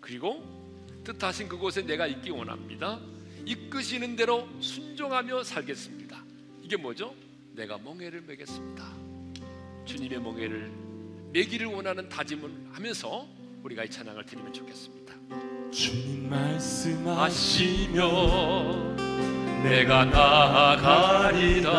그리고 0.00 1.02
뜻하신 1.04 1.48
그곳에 1.48 1.82
내가 1.82 2.06
있기 2.06 2.30
원합니다. 2.30 3.00
이끄시는 3.46 4.16
대로 4.16 4.48
순종하며 4.60 5.44
살겠습니다. 5.44 6.22
이게 6.62 6.76
뭐죠? 6.76 7.14
내가 7.54 7.78
멍에를 7.78 8.22
매겠습니다. 8.22 9.05
주님의 9.86 10.20
멍에를 10.20 10.70
매기를 11.32 11.66
원하는 11.68 12.08
다짐을 12.08 12.50
하면서 12.72 13.26
우리가 13.62 13.84
이 13.84 13.90
찬양을 13.90 14.26
드리면 14.26 14.52
좋겠습니다. 14.52 15.14
주님 15.70 16.28
말씀하시며 16.28 17.96
하시며 18.06 18.96
내가 19.62 20.04
나아가리라 20.04 21.72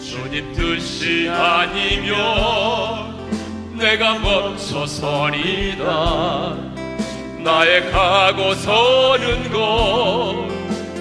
주님 0.00 0.52
뜻이 0.52 1.28
아니면 1.28 2.16
내가 3.78 4.18
멈춰서리라 4.18 5.84
나의 7.42 7.90
가고 7.90 8.54
서는 8.54 9.50
곳 9.50 10.48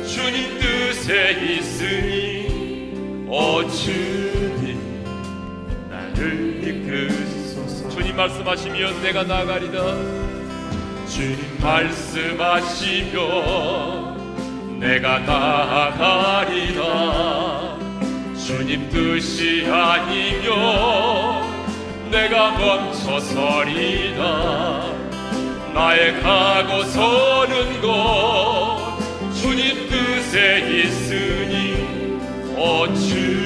주님 0.08 0.60
뜻에 0.60 1.56
있으니 1.58 3.28
오주 3.28 4.13
말씀하시면 8.16 9.02
내가 9.02 9.24
나아가리라 9.24 9.82
주님 11.08 11.38
말씀하시며 11.62 13.18
내가 14.80 15.20
나아가리라. 15.20 16.82
주님 18.36 18.90
뜻이 18.90 19.66
아니며 19.72 21.42
내가 22.12 22.52
멈춰서리라. 22.58 24.22
나의 25.74 26.22
가고 26.22 26.84
서는 26.84 27.82
곳 27.82 29.00
주님 29.40 29.88
뜻에 29.88 30.84
있으니 30.84 32.20
오주 32.58 33.43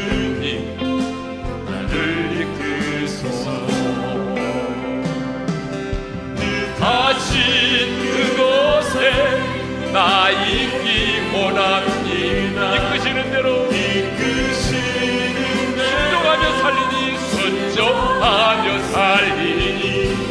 그곳에 9.07 9.91
나 9.93 10.29
있기 10.29 11.31
원합니다. 11.33 12.75
이끄시는 12.75 13.31
대로. 13.31 13.65
이끄시는 13.71 15.37
순종하며 15.75 16.43
살리니. 16.59 17.17
순종하며 17.17 18.79
살리니. 18.91 20.27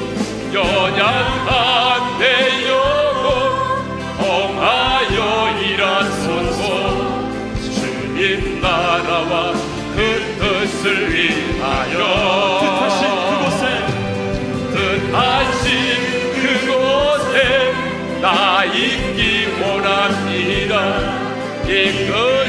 연약한 0.52 2.18
내 2.18 2.45
원합 20.76 22.45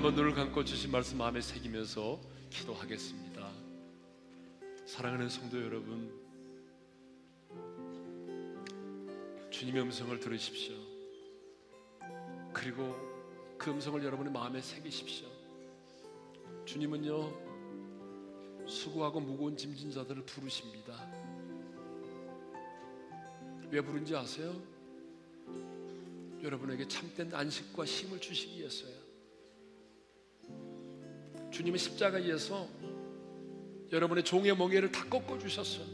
한번 0.00 0.14
눈을 0.14 0.32
감고 0.32 0.64
주신 0.64 0.90
말씀 0.90 1.18
마음에 1.18 1.42
새기면서 1.42 2.18
기도하겠습니다 2.48 3.52
사랑하는 4.86 5.28
성도 5.28 5.62
여러분 5.62 6.10
주님의 9.50 9.82
음성을 9.82 10.18
들으십시오 10.18 10.74
그리고 12.54 12.96
그 13.58 13.72
음성을 13.72 14.02
여러분의 14.02 14.32
마음에 14.32 14.62
새기십시오 14.62 15.28
주님은요 16.64 18.66
수고하고 18.66 19.20
무거운 19.20 19.54
짐진 19.54 19.90
자들을 19.90 20.24
부르십니다 20.24 20.94
왜 23.70 23.82
부른지 23.82 24.16
아세요? 24.16 24.58
여러분에게 26.42 26.88
참된 26.88 27.34
안식과 27.34 27.84
힘을 27.84 28.18
주시기 28.18 28.60
위해서요. 28.60 28.99
주님의 31.50 31.78
십자가에서 31.78 32.68
여러분의 33.92 34.24
종의 34.24 34.56
멍에를 34.56 34.92
다 34.92 35.04
꺾어 35.04 35.38
주셨어요. 35.38 35.84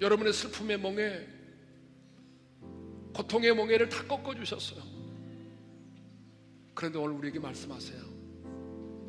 여러분의 0.00 0.32
슬픔의 0.32 0.78
멍에, 0.78 1.26
고통의 3.14 3.54
멍에를 3.54 3.88
다 3.88 4.04
꺾어 4.06 4.34
주셨어요. 4.34 4.82
그런데 6.74 6.98
오늘 6.98 7.16
우리에게 7.16 7.38
말씀하세요. 7.38 8.02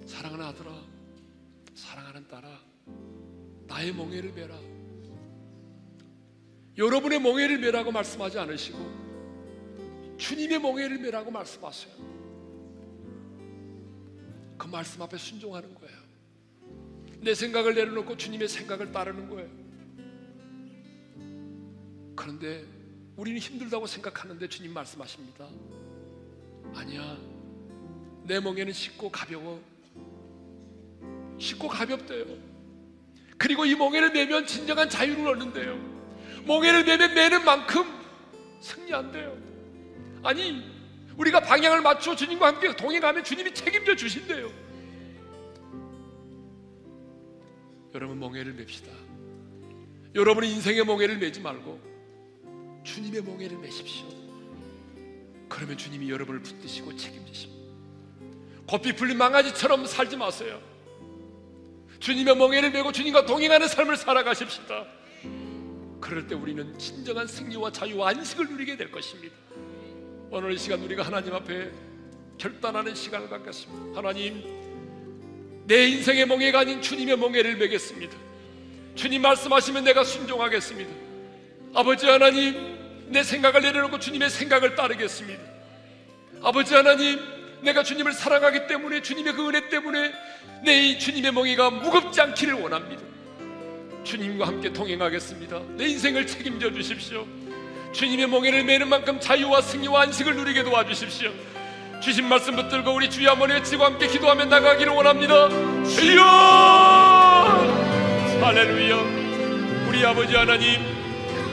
사랑하는 0.06 0.46
아들아, 0.46 0.72
사랑하는 1.76 2.28
딸아, 2.28 2.62
나의 3.68 3.94
멍에를 3.94 4.32
메라. 4.32 4.58
여러분의 6.78 7.20
멍에를 7.20 7.60
메라고 7.60 7.92
말씀하지 7.92 8.40
않으시고 8.40 9.07
주님의 10.18 10.60
멍에를 10.60 11.00
메라고 11.00 11.32
말씀하세요. 11.32 11.94
그 14.58 14.68
말씀 14.68 15.02
앞에 15.02 15.18
순종하는 15.18 15.74
거예요. 15.76 15.98
내 17.20 17.34
생각을 17.34 17.76
내려놓고 17.76 18.18
주님의 18.18 18.48
생각을 18.48 18.92
따르는 18.92 19.30
거예요. 19.30 19.50
그런데 22.16 22.66
우리는 23.16 23.40
힘들다고 23.40 23.86
생각하는데 23.88 24.48
주님 24.50 24.74
말씀하십니다. 24.74 25.48
아니야. 26.74 27.18
내 28.24 28.40
멍에는 28.40 28.74
쉽고 28.74 29.10
가벼워. 29.10 29.62
쉽고 31.40 31.68
가볍대요. 31.68 32.26
그리고 33.38 33.66
이 33.66 33.76
멍에를 33.76 34.12
매면 34.12 34.48
진정한 34.48 34.90
자유를 34.90 35.28
얻는데요. 35.28 35.78
멍에를 36.46 36.84
매면 36.84 37.14
매는 37.14 37.46
만큼 37.46 37.86
승리한대요. 38.60 39.57
아니, 40.24 40.64
우리가 41.18 41.40
방향을 41.40 41.82
맞춰 41.82 42.16
주님과 42.16 42.48
함께 42.48 42.76
동행하면 42.76 43.24
주님이 43.24 43.54
책임져 43.54 43.96
주신대요. 43.96 44.52
여러분 47.96 48.20
멍에를 48.20 48.54
맵시다. 48.54 48.92
여러분의 50.14 50.52
인생의 50.52 50.86
멍에를 50.86 51.18
매지 51.18 51.40
말고 51.42 51.82
주님의 52.84 53.24
멍에를 53.24 53.58
매십시오. 53.58 54.08
그러면 55.50 55.78
주님이 55.78 56.10
여러분을 56.10 56.42
붙드시고 56.42 56.96
책임지십니다. 56.96 57.58
고삐 58.68 58.94
풀린 58.94 59.18
망아지처럼 59.18 59.86
살지 59.86 60.18
마세요. 60.18 60.62
주님의 62.00 62.36
멍에를 62.36 62.72
메고 62.72 62.92
주님과 62.92 63.26
동행하는 63.26 63.68
삶을 63.68 63.98
살아가십시다. 63.98 64.86
그럴 66.00 66.28
때 66.28 66.36
우리는 66.36 66.78
진정한 66.78 67.26
승리와 67.26 67.72
자유와 67.72 68.10
안식을 68.10 68.48
누리게 68.50 68.78
될 68.78 68.92
것입니다. 68.92 69.36
오늘 70.30 70.52
이 70.54 70.58
시간 70.58 70.82
우리가 70.82 71.04
하나님 71.04 71.34
앞에 71.34 71.70
결단하는 72.38 72.94
시간을 72.96 73.30
갖겠습니다. 73.30 73.98
하나님, 73.98 74.44
내 75.66 75.88
인생의 75.88 76.26
멍에가 76.28 76.60
아닌 76.60 76.82
주님의 76.82 77.18
멍에를 77.18 77.56
메겠습니다. 77.58 78.16
주님 78.96 79.22
말씀하시면 79.22 79.84
내가 79.86 80.04
순종하겠습니다. 80.04 80.92
아버지 81.74 82.06
하나님, 82.08 82.78
내 83.10 83.24
생각을 83.24 83.62
내려놓고 83.62 84.00
주님의 84.00 84.30
생각을 84.30 84.76
따르겠습니다. 84.76 85.42
아버지 86.44 86.74
하나님, 86.74 87.20
내가 87.62 87.84
주님을 87.84 88.14
사랑하기 88.14 88.68
때문에 88.68 89.02
주님의 89.02 89.34
그 89.34 89.48
은혜 89.48 89.70
때문에 89.70 90.14
내 90.64 90.78
이 90.90 91.00
주님의 91.00 91.32
멍에가 91.34 91.70
무겁지 91.70 92.20
않기를 92.22 92.56
원합니다. 92.56 93.04
주님과 94.04 94.48
함께 94.48 94.72
동행하겠습니다. 94.74 95.62
내 95.76 95.88
인생을 95.88 96.26
책임져 96.28 96.72
주십시오. 96.72 97.26
주님의 97.98 98.28
멍에를 98.28 98.64
매는 98.64 98.90
만큼 98.90 99.20
자유와 99.20 99.60
승리와 99.62 100.04
안식을 100.04 100.36
누리게 100.36 100.62
도와주십시오. 100.64 101.32
주신 102.00 102.30
말씀 102.30 102.56
붙들고 102.56 102.94
우리 102.94 103.10
주여 103.10 103.32
한번 103.32 103.50
외치고 103.50 103.84
함께 103.84 104.06
기도하며 104.06 104.46
나가기를 104.46 104.94
원합니다. 104.94 105.50
주여! 105.84 106.24
할렐루야! 108.40 108.98
우리 109.88 110.06
아버지 110.06 110.36
하나님, 110.36 110.80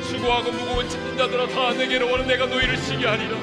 수고하고 0.03 0.53
무거운 0.53 0.87
짐진 0.87 1.17
자들아 1.17 1.49
다 1.49 1.73
내게로 1.73 2.13
오는 2.13 2.27
내가 2.27 2.45
너희를 2.45 2.77
쉬게 2.77 3.07
하리라. 3.07 3.39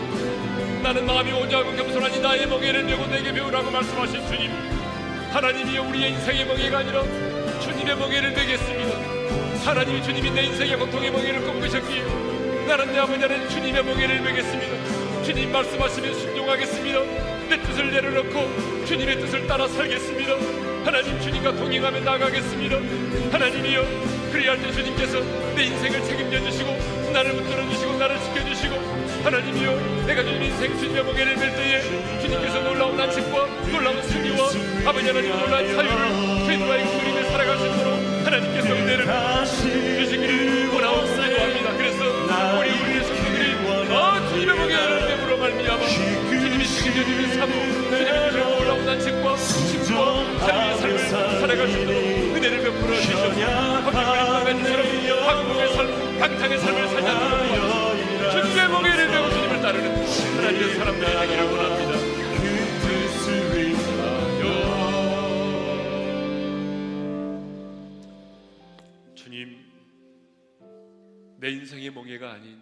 나는 0.83 1.03
마음이 1.03 1.31
온유하고 1.31 1.75
겸손하니 1.75 2.19
나의 2.19 2.45
멍에를 2.45 2.83
메고 2.83 3.07
내게 3.07 3.33
배우라고 3.33 3.71
말씀하신 3.71 4.27
주님. 4.27 4.51
하나님이여 5.31 5.81
우리의 5.89 6.11
인생의 6.11 6.45
멍에가 6.45 6.77
아니라 6.77 7.01
주님의 7.61 7.95
멍에를 7.95 8.29
메겠습니다. 8.29 9.65
하나님이 9.65 10.03
주님이 10.03 10.29
내 10.29 10.43
인생의 10.43 10.77
고통의 10.77 11.09
멍에를 11.09 11.43
꺾으셨기에 11.47 12.30
나는 12.72 12.93
내 12.93 12.99
아버지 12.99 13.22
하나님 13.22 13.49
주님의 13.49 13.84
멍에를 13.84 14.22
메겠습니다. 14.22 15.24
주님 15.24 15.51
말씀하시면 15.51 16.13
순종하겠습니다. 16.13 16.99
내 17.49 17.61
뜻을 17.63 17.91
내려놓고 17.91 18.86
주님의 18.86 19.19
뜻을 19.19 19.45
따라 19.45 19.67
살겠습니다. 19.67 20.36
하나님 20.86 21.19
주님과 21.19 21.53
동행하며 21.57 21.99
나가겠습니다. 21.99 22.78
하나님이여 23.30 23.84
그리할 24.32 24.61
때 24.61 24.72
주님께서 24.72 25.19
내 25.53 25.65
인생을 25.65 26.01
책임져 26.01 26.39
주시고 26.49 27.11
나를 27.11 27.34
붙들어 27.34 27.69
주시고 27.72 27.97
나를 27.97 28.17
지켜 28.22 28.45
주시고 28.47 28.76
하나님이여 29.26 30.05
내가 30.07 30.24
주님 30.24 30.41
인생 30.41 30.80
주님의 30.80 31.03
멍에를 31.03 31.36
맬 31.36 31.53
때에 31.53 31.82
주님께서 32.22 32.61
놀라운 32.61 32.97
안식과 32.97 33.47
놀라운 33.69 34.01
승리와 34.01 34.47
아버지 34.86 35.07
하나님 35.07 35.30
놀라운 35.30 35.76
자유를 35.76 36.45
주님과의 36.45 36.86
그림을 36.86 37.26
살아갈 37.26 37.57
수 37.57 37.67
있도록 37.67 38.26
하나님께서 38.26 38.74
은혜를 38.74 39.07
지켜줘 46.91 47.05
주는 47.05 47.33
사모 47.35 47.53
주님의 47.53 48.31
주신 48.31 48.39
놀라운 48.41 48.89
안식과 48.89 49.35
힘과 49.35 50.45
자유의 50.45 50.77
삶을 50.77 51.39
살아갈 51.39 51.67
수 51.69 51.79
있도록 51.79 52.01
은혜를 52.35 52.63
베풀어 52.63 52.95
주시옵소서 52.95 53.41
한국의 54.43 55.25
한국의 55.25 55.73
삶 55.73 56.19
강창의 56.19 56.59
삶을 56.59 56.87
살자는 56.89 58.31
주님의 58.31 58.69
멍에를 58.69 59.07
메고 59.09 59.29
주님을 59.29 59.61
따르는 59.61 60.05
하나님의 60.37 60.75
사람들이 60.75 61.11
되기를 61.11 61.43
원합니다. 61.43 61.91
내 71.39 71.49
인생의 71.49 71.89
멍에가 71.89 72.33
아닌 72.33 72.61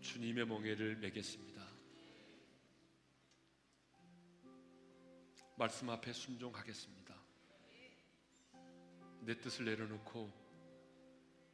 주님의 0.00 0.46
멍에를 0.46 0.96
매겠습니다. 1.02 1.53
말씀 5.56 5.88
앞에 5.88 6.12
순종하겠습니다. 6.12 7.14
내 9.20 9.40
뜻을 9.40 9.64
내려놓고 9.64 10.32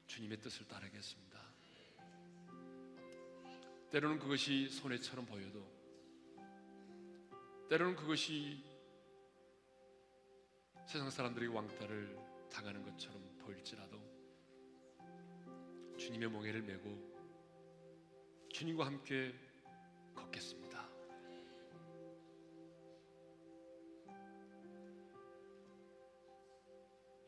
주님의 0.06 0.40
뜻을 0.40 0.66
따르겠습니다. 0.66 1.38
때로는 3.90 4.18
그것이 4.18 4.68
손해처럼 4.68 5.26
보여도 5.26 5.68
때로는 7.68 7.94
그것이 7.96 8.64
세상 10.86 11.10
사람들이 11.10 11.46
왕따를 11.48 12.48
당하는 12.50 12.82
것처럼 12.82 13.38
보일지라도 13.38 14.00
주님의 15.98 16.30
멍에를 16.30 16.62
메고 16.62 18.48
주님과 18.50 18.86
함께 18.86 19.34
걷겠습니다. 20.14 20.59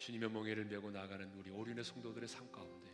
주님의 0.02 0.30
멍에를 0.30 0.64
메고 0.64 0.90
나가는 0.90 1.32
우리 1.38 1.50
오륜의 1.50 1.84
성도들의 1.84 2.28
삶 2.28 2.50
가운데 2.50 2.90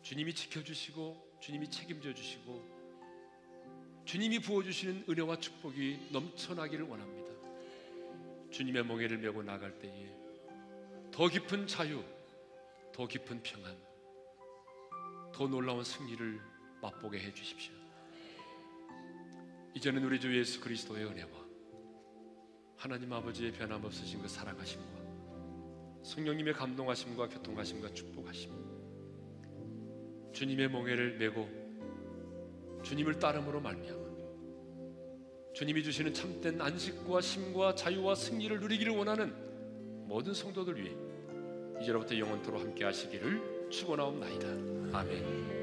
주님이 0.00 0.32
지켜주시고 0.32 1.38
주님이 1.40 1.68
책임져 1.68 2.14
주시고 2.14 4.04
주님이 4.04 4.38
부어주시는 4.38 5.06
은혜와 5.08 5.40
축복이 5.40 6.10
넘쳐나기를 6.12 6.84
원합니다. 6.84 7.32
주님의 8.52 8.84
멍에를 8.84 9.18
메고 9.18 9.42
나갈 9.42 9.76
때에 9.80 10.14
더 11.10 11.26
깊은 11.26 11.66
자유, 11.66 12.04
더 12.92 13.08
깊은 13.08 13.42
평안, 13.42 13.76
더 15.34 15.48
놀라운 15.48 15.82
승리를 15.82 16.40
맛보게 16.80 17.18
해 17.18 17.34
주십시오. 17.34 17.74
이제는 19.74 20.04
우리 20.04 20.20
주 20.20 20.32
예수 20.38 20.60
그리스도의 20.60 21.06
은혜와 21.06 21.44
하나님 22.76 23.12
아버지의 23.12 23.50
변함없으신 23.50 24.22
그 24.22 24.28
사랑하심과 24.28 24.95
성령님의 26.06 26.54
감동하심과 26.54 27.28
교통하심과 27.28 27.92
축복하심 27.92 28.52
주님의 30.32 30.70
멍에를 30.70 31.18
메고 31.18 31.48
주님을 32.84 33.18
따름으로 33.18 33.60
말미암아 33.60 34.06
주님이 35.52 35.82
주시는 35.82 36.14
참된 36.14 36.60
안식과 36.60 37.20
심과 37.20 37.74
자유와 37.74 38.14
승리를 38.14 38.60
누리기를 38.60 38.96
원하는 38.96 39.34
모든 40.06 40.32
성도들 40.32 40.76
위해 40.80 40.94
이제로부터 41.82 42.16
영원토로 42.16 42.60
함께 42.60 42.84
하시기를 42.84 43.68
축원하옵나이다. 43.70 44.46
아멘. 44.96 45.56